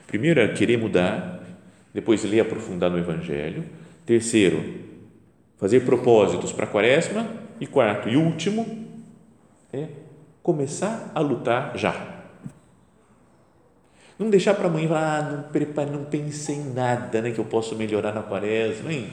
Primeiro 0.07 0.41
é 0.41 0.49
querer 0.49 0.79
mudar, 0.79 1.43
depois 1.93 2.25
ler 2.25 2.41
aprofundar 2.41 2.91
no 2.91 2.99
Evangelho. 2.99 3.65
Terceiro, 4.05 4.63
fazer 5.59 5.81
propósitos 5.81 6.53
para 6.53 6.65
a 6.65 6.69
quaresma. 6.69 7.27
E 7.61 7.67
quarto 7.67 8.09
e 8.09 8.17
último, 8.17 8.87
é 9.73 9.89
começar 10.43 11.11
a 11.15 11.21
lutar 11.21 11.77
já. 11.77 12.17
Não 14.19 14.31
deixar 14.31 14.55
para 14.55 14.69
amanhã, 14.69 14.91
ah, 14.93 15.23
não 15.23 15.43
prepare, 15.51 15.91
não 15.91 16.05
pensei 16.05 16.57
em 16.57 16.73
nada, 16.73 17.21
né, 17.21 17.33
que 17.33 17.39
eu 17.39 17.45
posso 17.45 17.77
melhorar 17.77 18.15
na 18.15 18.23
quaresma, 18.23 18.93
hein? 18.93 19.13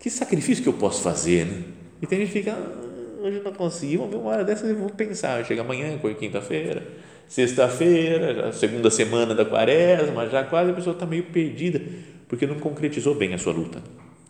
Que 0.00 0.10
sacrifício 0.10 0.62
que 0.62 0.68
eu 0.68 0.72
posso 0.72 1.02
fazer, 1.02 1.46
né? 1.46 1.62
E 2.00 2.06
tem 2.06 2.18
gente 2.18 2.32
que 2.32 2.38
fica, 2.40 2.52
ah, 2.52 3.22
hoje 3.22 3.40
não 3.44 3.52
consegui, 3.52 3.96
vamos 3.96 4.12
ver 4.12 4.20
uma 4.20 4.30
hora 4.30 4.44
dessas 4.44 4.68
eu 4.68 4.76
vou 4.76 4.90
pensar, 4.90 5.44
chega 5.44 5.60
amanhã, 5.60 5.96
quinta-feira, 6.18 6.82
sexta-feira, 7.28 8.52
segunda 8.52 8.90
semana 8.90 9.34
da 9.34 9.44
quaresma, 9.44 10.28
já 10.28 10.42
quase 10.42 10.70
a 10.70 10.74
pessoa 10.74 10.94
está 10.94 11.06
meio 11.06 11.24
perdida, 11.24 11.80
porque 12.26 12.44
não 12.44 12.58
concretizou 12.58 13.14
bem 13.14 13.34
a 13.34 13.38
sua 13.38 13.52
luta. 13.52 13.80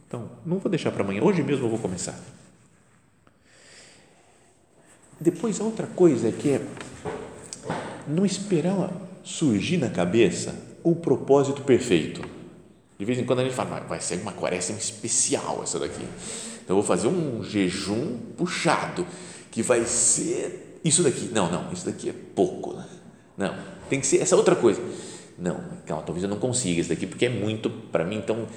Então, 0.07 0.29
não 0.44 0.59
vou 0.59 0.68
deixar 0.68 0.90
para 0.90 1.03
amanhã, 1.03 1.22
hoje 1.22 1.42
mesmo 1.42 1.64
eu 1.64 1.70
vou 1.70 1.79
começar. 1.79 2.14
Depois, 5.22 5.61
a 5.61 5.64
outra 5.64 5.87
coisa 5.87 6.28
é 6.28 6.32
que 6.32 6.50
é 6.50 6.61
não 8.08 8.26
esperar 8.26 8.92
surgir 9.22 9.76
na 9.76 9.88
cabeça 9.88 10.52
o 10.82 10.96
propósito 10.96 11.62
perfeito. 11.62 12.20
De 12.98 13.04
vez 13.04 13.20
em 13.20 13.24
quando 13.24 13.38
a 13.38 13.44
gente 13.44 13.54
fala, 13.54 13.78
vai 13.80 14.00
ser 14.00 14.20
uma 14.20 14.32
quaresma 14.32 14.76
especial 14.76 15.61
essa 15.62 15.78
daqui. 15.78 16.02
Então, 16.64 16.76
eu 16.76 16.82
vou 16.82 16.82
fazer 16.82 17.06
um 17.06 17.42
jejum 17.44 18.18
puxado, 18.37 19.06
que 19.52 19.62
vai 19.62 19.85
ser 19.85 20.80
isso 20.85 21.04
daqui. 21.04 21.30
Não, 21.32 21.48
não, 21.50 21.72
isso 21.72 21.87
daqui 21.87 22.08
é 22.08 22.14
pouco. 22.35 22.74
Né? 22.74 22.85
Não, 23.37 23.54
tem 23.88 24.00
que 24.00 24.06
ser 24.08 24.18
essa 24.18 24.35
outra 24.35 24.56
coisa. 24.56 24.82
Não, 25.38 25.61
calma, 25.87 26.02
talvez 26.02 26.24
eu 26.24 26.30
não 26.30 26.38
consiga 26.38 26.80
isso 26.80 26.90
daqui, 26.90 27.06
porque 27.06 27.26
é 27.26 27.30
muito 27.30 27.70
para 27.70 28.04
mim, 28.04 28.16
então 28.16 28.48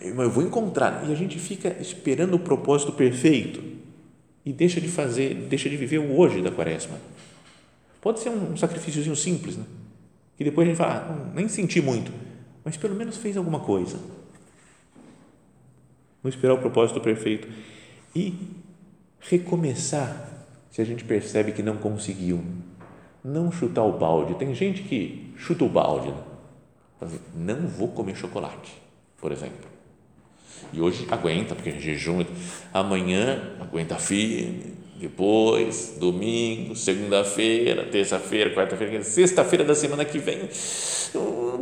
eu 0.00 0.30
vou 0.30 0.42
encontrar. 0.42 1.06
E 1.06 1.12
a 1.12 1.14
gente 1.14 1.38
fica 1.38 1.76
esperando 1.80 2.32
o 2.32 2.38
propósito 2.38 2.92
perfeito 2.92 3.83
e 4.44 4.52
deixa 4.52 4.80
de 4.80 4.88
fazer, 4.88 5.34
deixa 5.48 5.68
de 5.68 5.76
viver 5.76 5.98
o 5.98 6.18
hoje 6.18 6.42
da 6.42 6.50
quaresma. 6.50 6.98
Pode 8.00 8.20
ser 8.20 8.30
um, 8.30 8.56
sacrifíciozinho 8.56 9.16
simples, 9.16 9.56
né? 9.56 9.64
que 10.36 10.44
depois 10.44 10.66
a 10.66 10.70
gente 10.70 10.76
fala, 10.76 11.06
ah, 11.08 11.32
nem 11.34 11.48
senti 11.48 11.80
muito, 11.80 12.12
mas 12.64 12.76
pelo 12.76 12.94
menos 12.94 13.16
fez 13.16 13.36
alguma 13.36 13.60
coisa. 13.60 13.98
Não 16.22 16.28
esperar 16.28 16.54
o 16.54 16.58
propósito 16.58 17.00
perfeito. 17.00 17.48
E 18.14 18.34
recomeçar 19.20 20.46
se 20.70 20.80
a 20.80 20.84
gente 20.84 21.04
percebe 21.04 21.52
que 21.52 21.62
não 21.62 21.76
conseguiu, 21.76 22.42
não 23.22 23.52
chutar 23.52 23.84
o 23.84 23.98
balde. 23.98 24.34
Tem 24.34 24.54
gente 24.54 24.82
que 24.82 25.32
chuta 25.36 25.64
o 25.64 25.68
balde, 25.68 26.08
né? 26.08 26.22
Assim, 27.00 27.20
não 27.34 27.66
vou 27.66 27.88
comer 27.88 28.16
chocolate, 28.16 28.72
por 29.18 29.30
exemplo. 29.30 29.73
E 30.72 30.80
hoje 30.80 31.06
aguenta, 31.10 31.54
porque 31.54 31.70
é 31.70 31.78
jejum. 31.78 32.24
Amanhã 32.72 33.52
aguenta 33.60 33.96
firme. 33.96 34.74
Depois, 34.96 35.96
domingo, 35.98 36.74
segunda-feira, 36.76 37.84
terça-feira, 37.84 38.54
quarta-feira, 38.54 39.02
sexta-feira 39.02 39.64
da 39.64 39.74
semana 39.74 40.04
que 40.04 40.18
vem, 40.18 40.48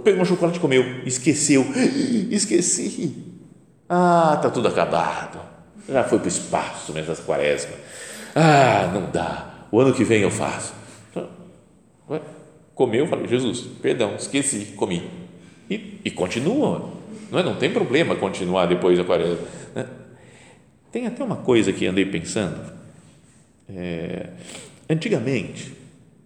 pegou 0.05 0.23
um 0.23 0.25
chocolate 0.25 0.59
e 0.59 0.61
comeu. 0.61 0.85
Esqueceu. 1.05 1.65
Esqueci. 2.31 3.17
Ah, 3.89 4.39
tá 4.41 4.51
tudo 4.51 4.69
acabado. 4.69 5.41
Já 5.89 6.05
foi 6.05 6.19
para 6.19 6.27
o 6.27 6.29
espaço 6.29 6.93
nessa 6.93 7.17
quaresma. 7.17 7.73
Ah, 8.35 8.91
não 8.93 9.11
dá. 9.11 9.67
O 9.71 9.81
ano 9.81 9.93
que 9.93 10.05
vem 10.05 10.23
eu 10.23 10.31
faço. 10.31 10.75
Ué, 12.09 12.21
comeu, 12.75 13.07
falei, 13.07 13.27
Jesus, 13.27 13.61
perdão, 13.81 14.15
esqueci, 14.17 14.67
comi. 14.77 15.11
E, 15.69 16.01
e 16.05 16.11
continua. 16.11 16.91
Não, 17.33 17.39
é, 17.39 17.43
não 17.43 17.57
tem 17.57 17.73
problema 17.73 18.15
continuar 18.15 18.67
depois 18.67 18.99
da 18.99 19.05
quaresma. 19.05 19.39
Né? 19.75 19.87
Tem 20.93 21.07
até 21.07 21.25
uma 21.25 21.37
coisa 21.37 21.73
que 21.73 21.87
andei 21.87 22.05
pensando. 22.05 22.61
É, 23.75 24.29
antigamente, 24.89 25.73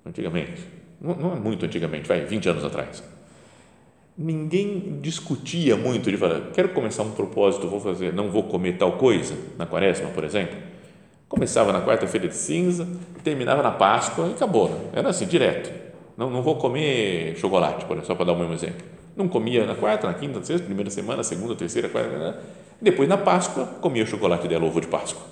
antigamente, 0.05 0.63
não, 1.01 1.37
é 1.37 1.39
muito 1.39 1.65
antigamente, 1.65 2.09
vai, 2.09 2.25
20 2.25 2.49
anos 2.49 2.65
atrás, 2.65 3.05
ninguém 4.19 4.99
discutia 5.01 5.77
muito 5.77 6.11
de 6.11 6.17
falar, 6.17 6.51
quero 6.53 6.71
começar 6.71 7.05
um 7.05 7.13
propósito, 7.13 7.69
vou 7.69 7.79
fazer, 7.79 8.13
não 8.13 8.31
vou 8.31 8.43
comer 8.43 8.77
tal 8.77 8.93
coisa 8.93 9.37
na 9.57 9.65
quaresma, 9.65 10.09
por 10.09 10.25
exemplo. 10.25 10.57
Começava 11.29 11.73
na 11.73 11.83
quarta-feira 11.83 12.27
de 12.27 12.35
cinza, 12.35 12.89
terminava 13.23 13.63
na 13.63 13.71
Páscoa 13.71 14.27
e 14.29 14.33
acabou. 14.33 14.71
Né? 14.71 14.79
Era 14.95 15.11
assim, 15.11 15.27
direto. 15.27 15.73
Não, 16.17 16.31
não 16.31 16.43
vou 16.43 16.57
comer 16.57 17.37
chocolate, 17.37 17.85
só 18.05 18.15
para 18.15 18.25
dar 18.25 18.33
um 18.33 18.53
exemplo. 18.53 18.97
Não 19.17 19.27
comia 19.27 19.67
na 19.67 19.75
quarta, 19.75 20.07
na 20.07 20.15
quinta, 20.15 20.39
na 20.39 20.45
sexta, 20.45 20.67
primeira 20.67 20.91
semana, 20.91 21.25
segunda, 21.25 21.57
terceira, 21.57 21.89
quarta. 21.89 22.19
Né? 22.19 22.35
Depois, 22.81 23.09
na 23.09 23.17
Páscoa, 23.17 23.67
comia 23.81 24.05
o 24.05 24.07
chocolate 24.07 24.47
dela, 24.47 24.65
ovo 24.67 24.81
de 24.81 24.87
Páscoa. 24.87 25.23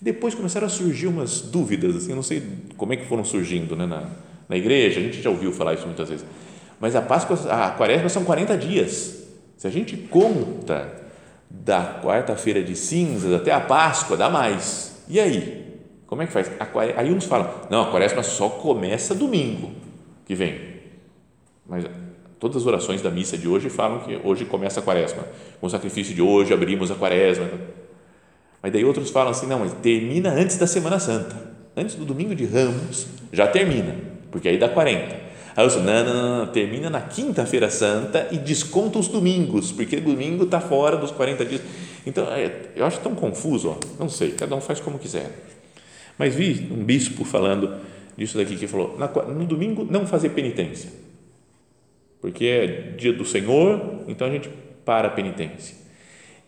Depois 0.00 0.34
começaram 0.34 0.66
a 0.66 0.70
surgir 0.70 1.06
umas 1.06 1.40
dúvidas, 1.40 1.96
assim, 1.96 2.14
não 2.14 2.22
sei 2.22 2.42
como 2.76 2.92
é 2.92 2.96
que 2.96 3.06
foram 3.06 3.24
surgindo 3.24 3.76
né, 3.76 3.86
na, 3.86 4.08
na 4.48 4.56
igreja, 4.56 4.98
a 4.98 5.02
gente 5.02 5.20
já 5.20 5.30
ouviu 5.30 5.52
falar 5.52 5.74
isso 5.74 5.86
muitas 5.86 6.08
vezes. 6.08 6.26
Mas 6.80 6.96
a 6.96 7.02
Páscoa, 7.02 7.38
a 7.48 7.70
quaresma 7.70 8.08
são 8.08 8.24
40 8.24 8.58
dias. 8.58 9.28
Se 9.56 9.66
a 9.68 9.70
gente 9.70 9.96
conta 9.96 10.92
da 11.48 12.00
quarta-feira 12.02 12.62
de 12.62 12.74
cinzas 12.74 13.32
até 13.32 13.52
a 13.52 13.60
Páscoa, 13.60 14.16
dá 14.16 14.28
mais. 14.28 15.04
E 15.08 15.20
aí? 15.20 15.78
Como 16.06 16.20
é 16.20 16.26
que 16.26 16.32
faz? 16.32 16.50
Aí 16.96 17.12
uns 17.12 17.24
falam, 17.24 17.48
não, 17.70 17.82
a 17.82 17.90
quaresma 17.90 18.22
só 18.22 18.48
começa 18.48 19.14
domingo 19.14 19.70
que 20.26 20.34
vem. 20.34 20.60
Mas 21.64 21.84
todas 22.42 22.56
as 22.56 22.66
orações 22.66 23.00
da 23.00 23.08
missa 23.08 23.38
de 23.38 23.46
hoje 23.46 23.70
falam 23.70 24.00
que 24.00 24.18
hoje 24.24 24.44
começa 24.44 24.80
a 24.80 24.82
quaresma. 24.82 25.22
Com 25.60 25.68
o 25.68 25.70
sacrifício 25.70 26.12
de 26.12 26.20
hoje 26.20 26.52
abrimos 26.52 26.90
a 26.90 26.96
quaresma. 26.96 27.48
Mas 28.60 28.72
daí 28.72 28.84
outros 28.84 29.10
falam 29.10 29.30
assim, 29.30 29.46
não, 29.46 29.60
mas 29.60 29.72
termina 29.74 30.30
antes 30.30 30.58
da 30.58 30.66
Semana 30.66 30.98
Santa. 30.98 31.36
Antes 31.76 31.94
do 31.94 32.04
domingo 32.04 32.34
de 32.34 32.44
Ramos, 32.44 33.06
já 33.32 33.46
termina, 33.46 33.94
porque 34.32 34.48
aí 34.48 34.58
dá 34.58 34.68
40. 34.68 35.14
Aí 35.54 35.64
eu 35.64 35.68
disse, 35.68 35.78
não, 35.78 36.04
não, 36.04 36.14
não, 36.14 36.38
não, 36.38 36.46
termina 36.48 36.90
na 36.90 37.00
quinta-feira 37.00 37.70
santa 37.70 38.26
e 38.32 38.38
desconta 38.38 38.98
os 38.98 39.06
domingos, 39.06 39.70
porque 39.70 40.00
domingo 40.00 40.42
está 40.42 40.60
fora 40.60 40.96
dos 40.96 41.12
40 41.12 41.44
dias. 41.44 41.62
Então, 42.04 42.24
é, 42.24 42.70
eu 42.74 42.84
acho 42.84 42.98
tão 43.00 43.14
confuso, 43.14 43.70
ó, 43.70 43.76
não 44.00 44.08
sei, 44.08 44.32
cada 44.32 44.56
um 44.56 44.60
faz 44.60 44.80
como 44.80 44.98
quiser. 44.98 45.30
Mas 46.18 46.34
vi 46.34 46.68
um 46.72 46.82
bispo 46.82 47.24
falando 47.24 47.76
disso 48.16 48.36
daqui, 48.36 48.56
que 48.56 48.66
falou, 48.66 48.98
no 49.28 49.44
domingo 49.44 49.86
não 49.88 50.06
fazer 50.06 50.30
penitência, 50.30 50.90
porque 52.22 52.46
é 52.46 52.66
dia 52.92 53.12
do 53.12 53.24
Senhor, 53.24 54.04
então 54.06 54.28
a 54.28 54.30
gente 54.30 54.48
para 54.84 55.08
a 55.08 55.10
penitência. 55.10 55.76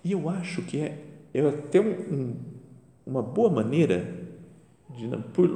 E 0.05 0.13
eu 0.13 0.29
acho 0.31 0.63
que 0.63 0.81
é, 0.81 0.99
é 1.35 1.41
até 1.41 1.81
um, 1.81 1.91
um, 1.91 2.37
uma 3.05 3.21
boa 3.21 3.51
maneira 3.51 4.09
de, 4.97 5.09
por, 5.33 5.49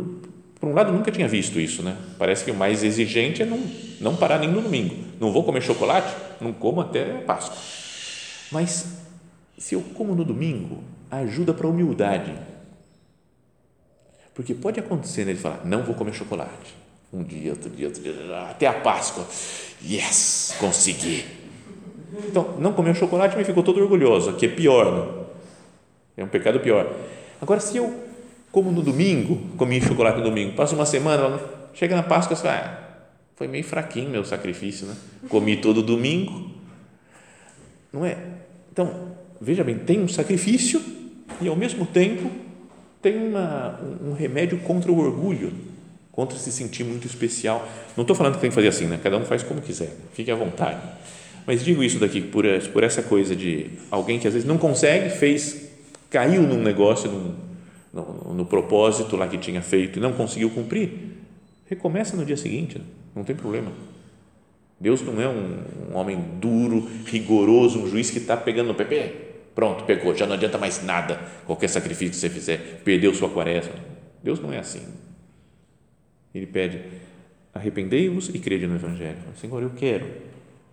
por 0.58 0.68
um 0.68 0.74
lado, 0.74 0.92
nunca 0.92 1.12
tinha 1.12 1.28
visto 1.28 1.60
isso, 1.60 1.84
né? 1.84 1.96
Parece 2.18 2.44
que 2.44 2.50
o 2.50 2.54
mais 2.54 2.82
exigente 2.82 3.42
é 3.42 3.46
não, 3.46 3.62
não 4.00 4.16
parar 4.16 4.40
nem 4.40 4.50
no 4.50 4.60
domingo. 4.60 4.96
Não 5.20 5.32
vou 5.32 5.44
comer 5.44 5.62
chocolate? 5.62 6.12
Não 6.40 6.52
como 6.52 6.80
até 6.80 7.18
Páscoa. 7.18 7.56
Mas, 8.50 8.98
se 9.56 9.76
eu 9.76 9.82
como 9.94 10.16
no 10.16 10.24
domingo, 10.24 10.82
ajuda 11.08 11.54
para 11.54 11.68
a 11.68 11.70
humildade. 11.70 12.34
Porque 14.34 14.52
pode 14.52 14.80
acontecer 14.80 15.24
né, 15.24 15.30
ele 15.30 15.38
falar, 15.38 15.64
não 15.64 15.84
vou 15.84 15.94
comer 15.94 16.12
chocolate. 16.12 16.74
Um 17.12 17.22
dia, 17.22 17.52
outro 17.52 17.70
dia, 17.70 17.86
outro 17.86 18.02
dia, 18.02 18.12
até 18.50 18.66
a 18.66 18.72
Páscoa. 18.72 19.26
Yes, 19.82 20.54
consegui. 20.58 21.24
Então, 22.26 22.56
não 22.58 22.72
comeu 22.72 22.94
chocolate, 22.94 23.36
me 23.36 23.44
ficou 23.44 23.62
todo 23.62 23.80
orgulhoso, 23.80 24.34
que 24.34 24.46
é 24.46 24.48
pior, 24.48 24.92
né? 24.92 25.24
É 26.18 26.24
um 26.24 26.28
pecado 26.28 26.60
pior. 26.60 26.92
Agora, 27.40 27.60
se 27.60 27.76
eu 27.76 28.08
como 28.50 28.70
no 28.70 28.82
domingo, 28.82 29.36
comi 29.56 29.80
chocolate 29.80 30.18
no 30.18 30.24
domingo, 30.24 30.54
passa 30.54 30.74
uma 30.74 30.86
semana, 30.86 31.40
chega 31.74 31.94
na 31.94 32.02
Páscoa, 32.02 32.34
você 32.34 32.42
fala, 32.42 32.56
ah, 32.56 32.88
foi 33.36 33.46
meio 33.46 33.64
fraquinho 33.64 34.10
meu 34.10 34.24
sacrifício, 34.24 34.86
né? 34.86 34.96
Comi 35.28 35.56
todo 35.58 35.82
domingo, 35.82 36.50
não 37.92 38.04
é? 38.04 38.16
Então, 38.72 39.12
veja 39.40 39.62
bem, 39.62 39.78
tem 39.78 40.00
um 40.00 40.08
sacrifício 40.08 40.82
e 41.40 41.48
ao 41.48 41.54
mesmo 41.54 41.86
tempo 41.86 42.30
tem 43.02 43.16
uma, 43.16 43.78
um 44.02 44.12
remédio 44.12 44.58
contra 44.58 44.90
o 44.90 44.98
orgulho, 44.98 45.52
contra 46.18 46.36
se 46.36 46.50
sentir 46.50 46.82
muito 46.82 47.06
especial. 47.06 47.64
Não 47.96 48.02
estou 48.02 48.16
falando 48.16 48.34
que 48.34 48.40
tem 48.40 48.50
que 48.50 48.54
fazer 48.56 48.66
assim, 48.66 48.86
né? 48.86 48.98
Cada 49.00 49.16
um 49.16 49.24
faz 49.24 49.44
como 49.44 49.60
quiser, 49.60 49.92
fique 50.14 50.28
à 50.32 50.34
vontade. 50.34 50.80
Mas 51.46 51.64
digo 51.64 51.80
isso 51.80 52.00
daqui 52.00 52.20
por, 52.20 52.44
por 52.72 52.82
essa 52.82 53.04
coisa 53.04 53.36
de 53.36 53.70
alguém 53.88 54.18
que 54.18 54.26
às 54.26 54.34
vezes 54.34 54.48
não 54.48 54.58
consegue, 54.58 55.10
fez, 55.10 55.70
caiu 56.10 56.42
num 56.42 56.60
negócio, 56.60 57.08
num, 57.08 57.34
no, 57.92 58.34
no, 58.34 58.44
propósito 58.44 59.14
lá 59.14 59.28
que 59.28 59.38
tinha 59.38 59.62
feito 59.62 60.00
e 60.00 60.02
não 60.02 60.12
conseguiu 60.12 60.50
cumprir, 60.50 60.90
recomeça 61.66 62.16
no 62.16 62.24
dia 62.24 62.36
seguinte, 62.36 62.82
não 63.14 63.22
tem 63.22 63.36
problema. 63.36 63.70
Deus 64.80 65.00
não 65.02 65.22
é 65.22 65.28
um, 65.28 65.92
um 65.92 65.96
homem 65.96 66.20
duro, 66.40 66.88
rigoroso, 67.06 67.78
um 67.78 67.88
juiz 67.88 68.10
que 68.10 68.18
está 68.18 68.36
pegando 68.36 68.66
no 68.66 68.74
PP. 68.74 69.12
Pronto, 69.54 69.84
pegou, 69.84 70.16
já 70.16 70.26
não 70.26 70.34
adianta 70.34 70.58
mais 70.58 70.82
nada, 70.82 71.20
qualquer 71.46 71.68
sacrifício 71.68 72.10
que 72.10 72.16
você 72.16 72.28
fizer, 72.28 72.82
perdeu 72.84 73.14
sua 73.14 73.30
quaresma. 73.30 73.74
Deus 74.20 74.40
não 74.40 74.52
é 74.52 74.58
assim. 74.58 74.82
Ele 76.34 76.46
pede, 76.46 76.82
arrependei-vos 77.54 78.28
e 78.28 78.38
crede 78.38 78.66
no 78.66 78.74
Evangelho. 78.74 79.18
Senhor, 79.40 79.62
eu 79.62 79.70
quero 79.70 80.06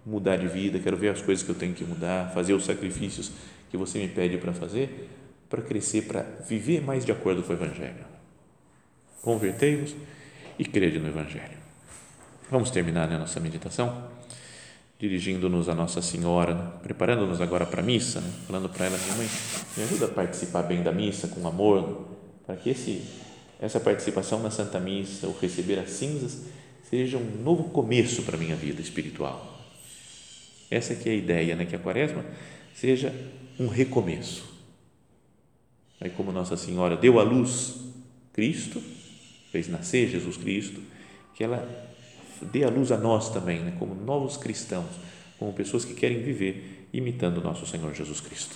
mudar 0.05 0.37
de 0.37 0.47
vida, 0.47 0.79
quero 0.79 0.97
ver 0.97 1.09
as 1.09 1.21
coisas 1.21 1.43
que 1.43 1.49
eu 1.49 1.55
tenho 1.55 1.73
que 1.73 1.83
mudar, 1.83 2.31
fazer 2.33 2.53
os 2.53 2.65
sacrifícios 2.65 3.31
que 3.69 3.77
você 3.77 3.99
me 3.99 4.07
pede 4.07 4.37
para 4.37 4.53
fazer, 4.53 5.09
para 5.49 5.61
crescer, 5.61 6.03
para 6.03 6.21
viver 6.47 6.81
mais 6.81 7.05
de 7.05 7.11
acordo 7.11 7.41
com 7.43 7.51
o 7.51 7.55
Evangelho. 7.55 8.05
Convertei-vos 9.21 9.95
e 10.59 10.65
crede 10.65 10.99
no 10.99 11.07
Evangelho. 11.07 11.57
Vamos 12.51 12.69
terminar 12.69 13.07
né, 13.07 13.15
a 13.15 13.19
nossa 13.19 13.39
meditação 13.39 14.15
dirigindo-nos 14.97 15.67
a 15.67 15.75
Nossa 15.75 16.01
Senhora, 16.01 16.53
né? 16.53 16.71
preparando-nos 16.81 17.41
agora 17.41 17.65
para 17.65 17.81
a 17.81 17.85
missa, 17.85 18.21
né? 18.21 18.31
falando 18.47 18.69
para 18.69 18.85
ela, 18.85 18.97
minha 18.97 19.15
mãe, 19.15 19.27
me 19.75 19.83
ajuda 19.83 20.05
a 20.05 20.09
participar 20.09 20.63
bem 20.63 20.81
da 20.81 20.91
missa 20.91 21.27
com 21.27 21.45
amor, 21.47 22.07
para 22.45 22.55
que 22.55 22.69
esse, 22.69 23.03
essa 23.59 23.79
participação 23.79 24.41
na 24.41 24.51
Santa 24.51 24.79
Missa, 24.79 25.27
o 25.27 25.37
receber 25.39 25.79
as 25.79 25.91
cinzas, 25.91 26.45
seja 26.89 27.17
um 27.17 27.41
novo 27.43 27.65
começo 27.65 28.23
para 28.23 28.35
a 28.35 28.39
minha 28.39 28.55
vida 28.55 28.81
espiritual. 28.81 29.53
Essa 30.69 30.95
que 30.95 31.09
é 31.09 31.11
a 31.11 31.15
ideia, 31.15 31.55
né? 31.55 31.65
que 31.65 31.75
a 31.75 31.79
quaresma 31.79 32.25
seja 32.73 33.13
um 33.59 33.67
recomeço 33.67 34.55
Aí, 35.99 36.09
como 36.09 36.31
Nossa 36.31 36.57
Senhora 36.57 36.97
deu 36.97 37.19
à 37.19 37.23
luz 37.23 37.77
Cristo, 38.33 38.81
fez 39.51 39.67
nascer 39.67 40.09
Jesus 40.09 40.37
Cristo, 40.37 40.81
que 41.33 41.43
ela 41.43 41.67
dê 42.41 42.63
a 42.63 42.69
luz 42.69 42.91
a 42.91 42.97
nós 42.97 43.29
também, 43.29 43.59
né, 43.59 43.73
como 43.79 43.95
novos 43.95 44.35
cristãos, 44.35 44.91
como 45.39 45.53
pessoas 45.53 45.85
que 45.85 45.93
querem 45.93 46.21
viver 46.21 46.87
imitando 46.91 47.41
nosso 47.41 47.65
Senhor 47.65 47.93
Jesus 47.93 48.19
Cristo. 48.19 48.55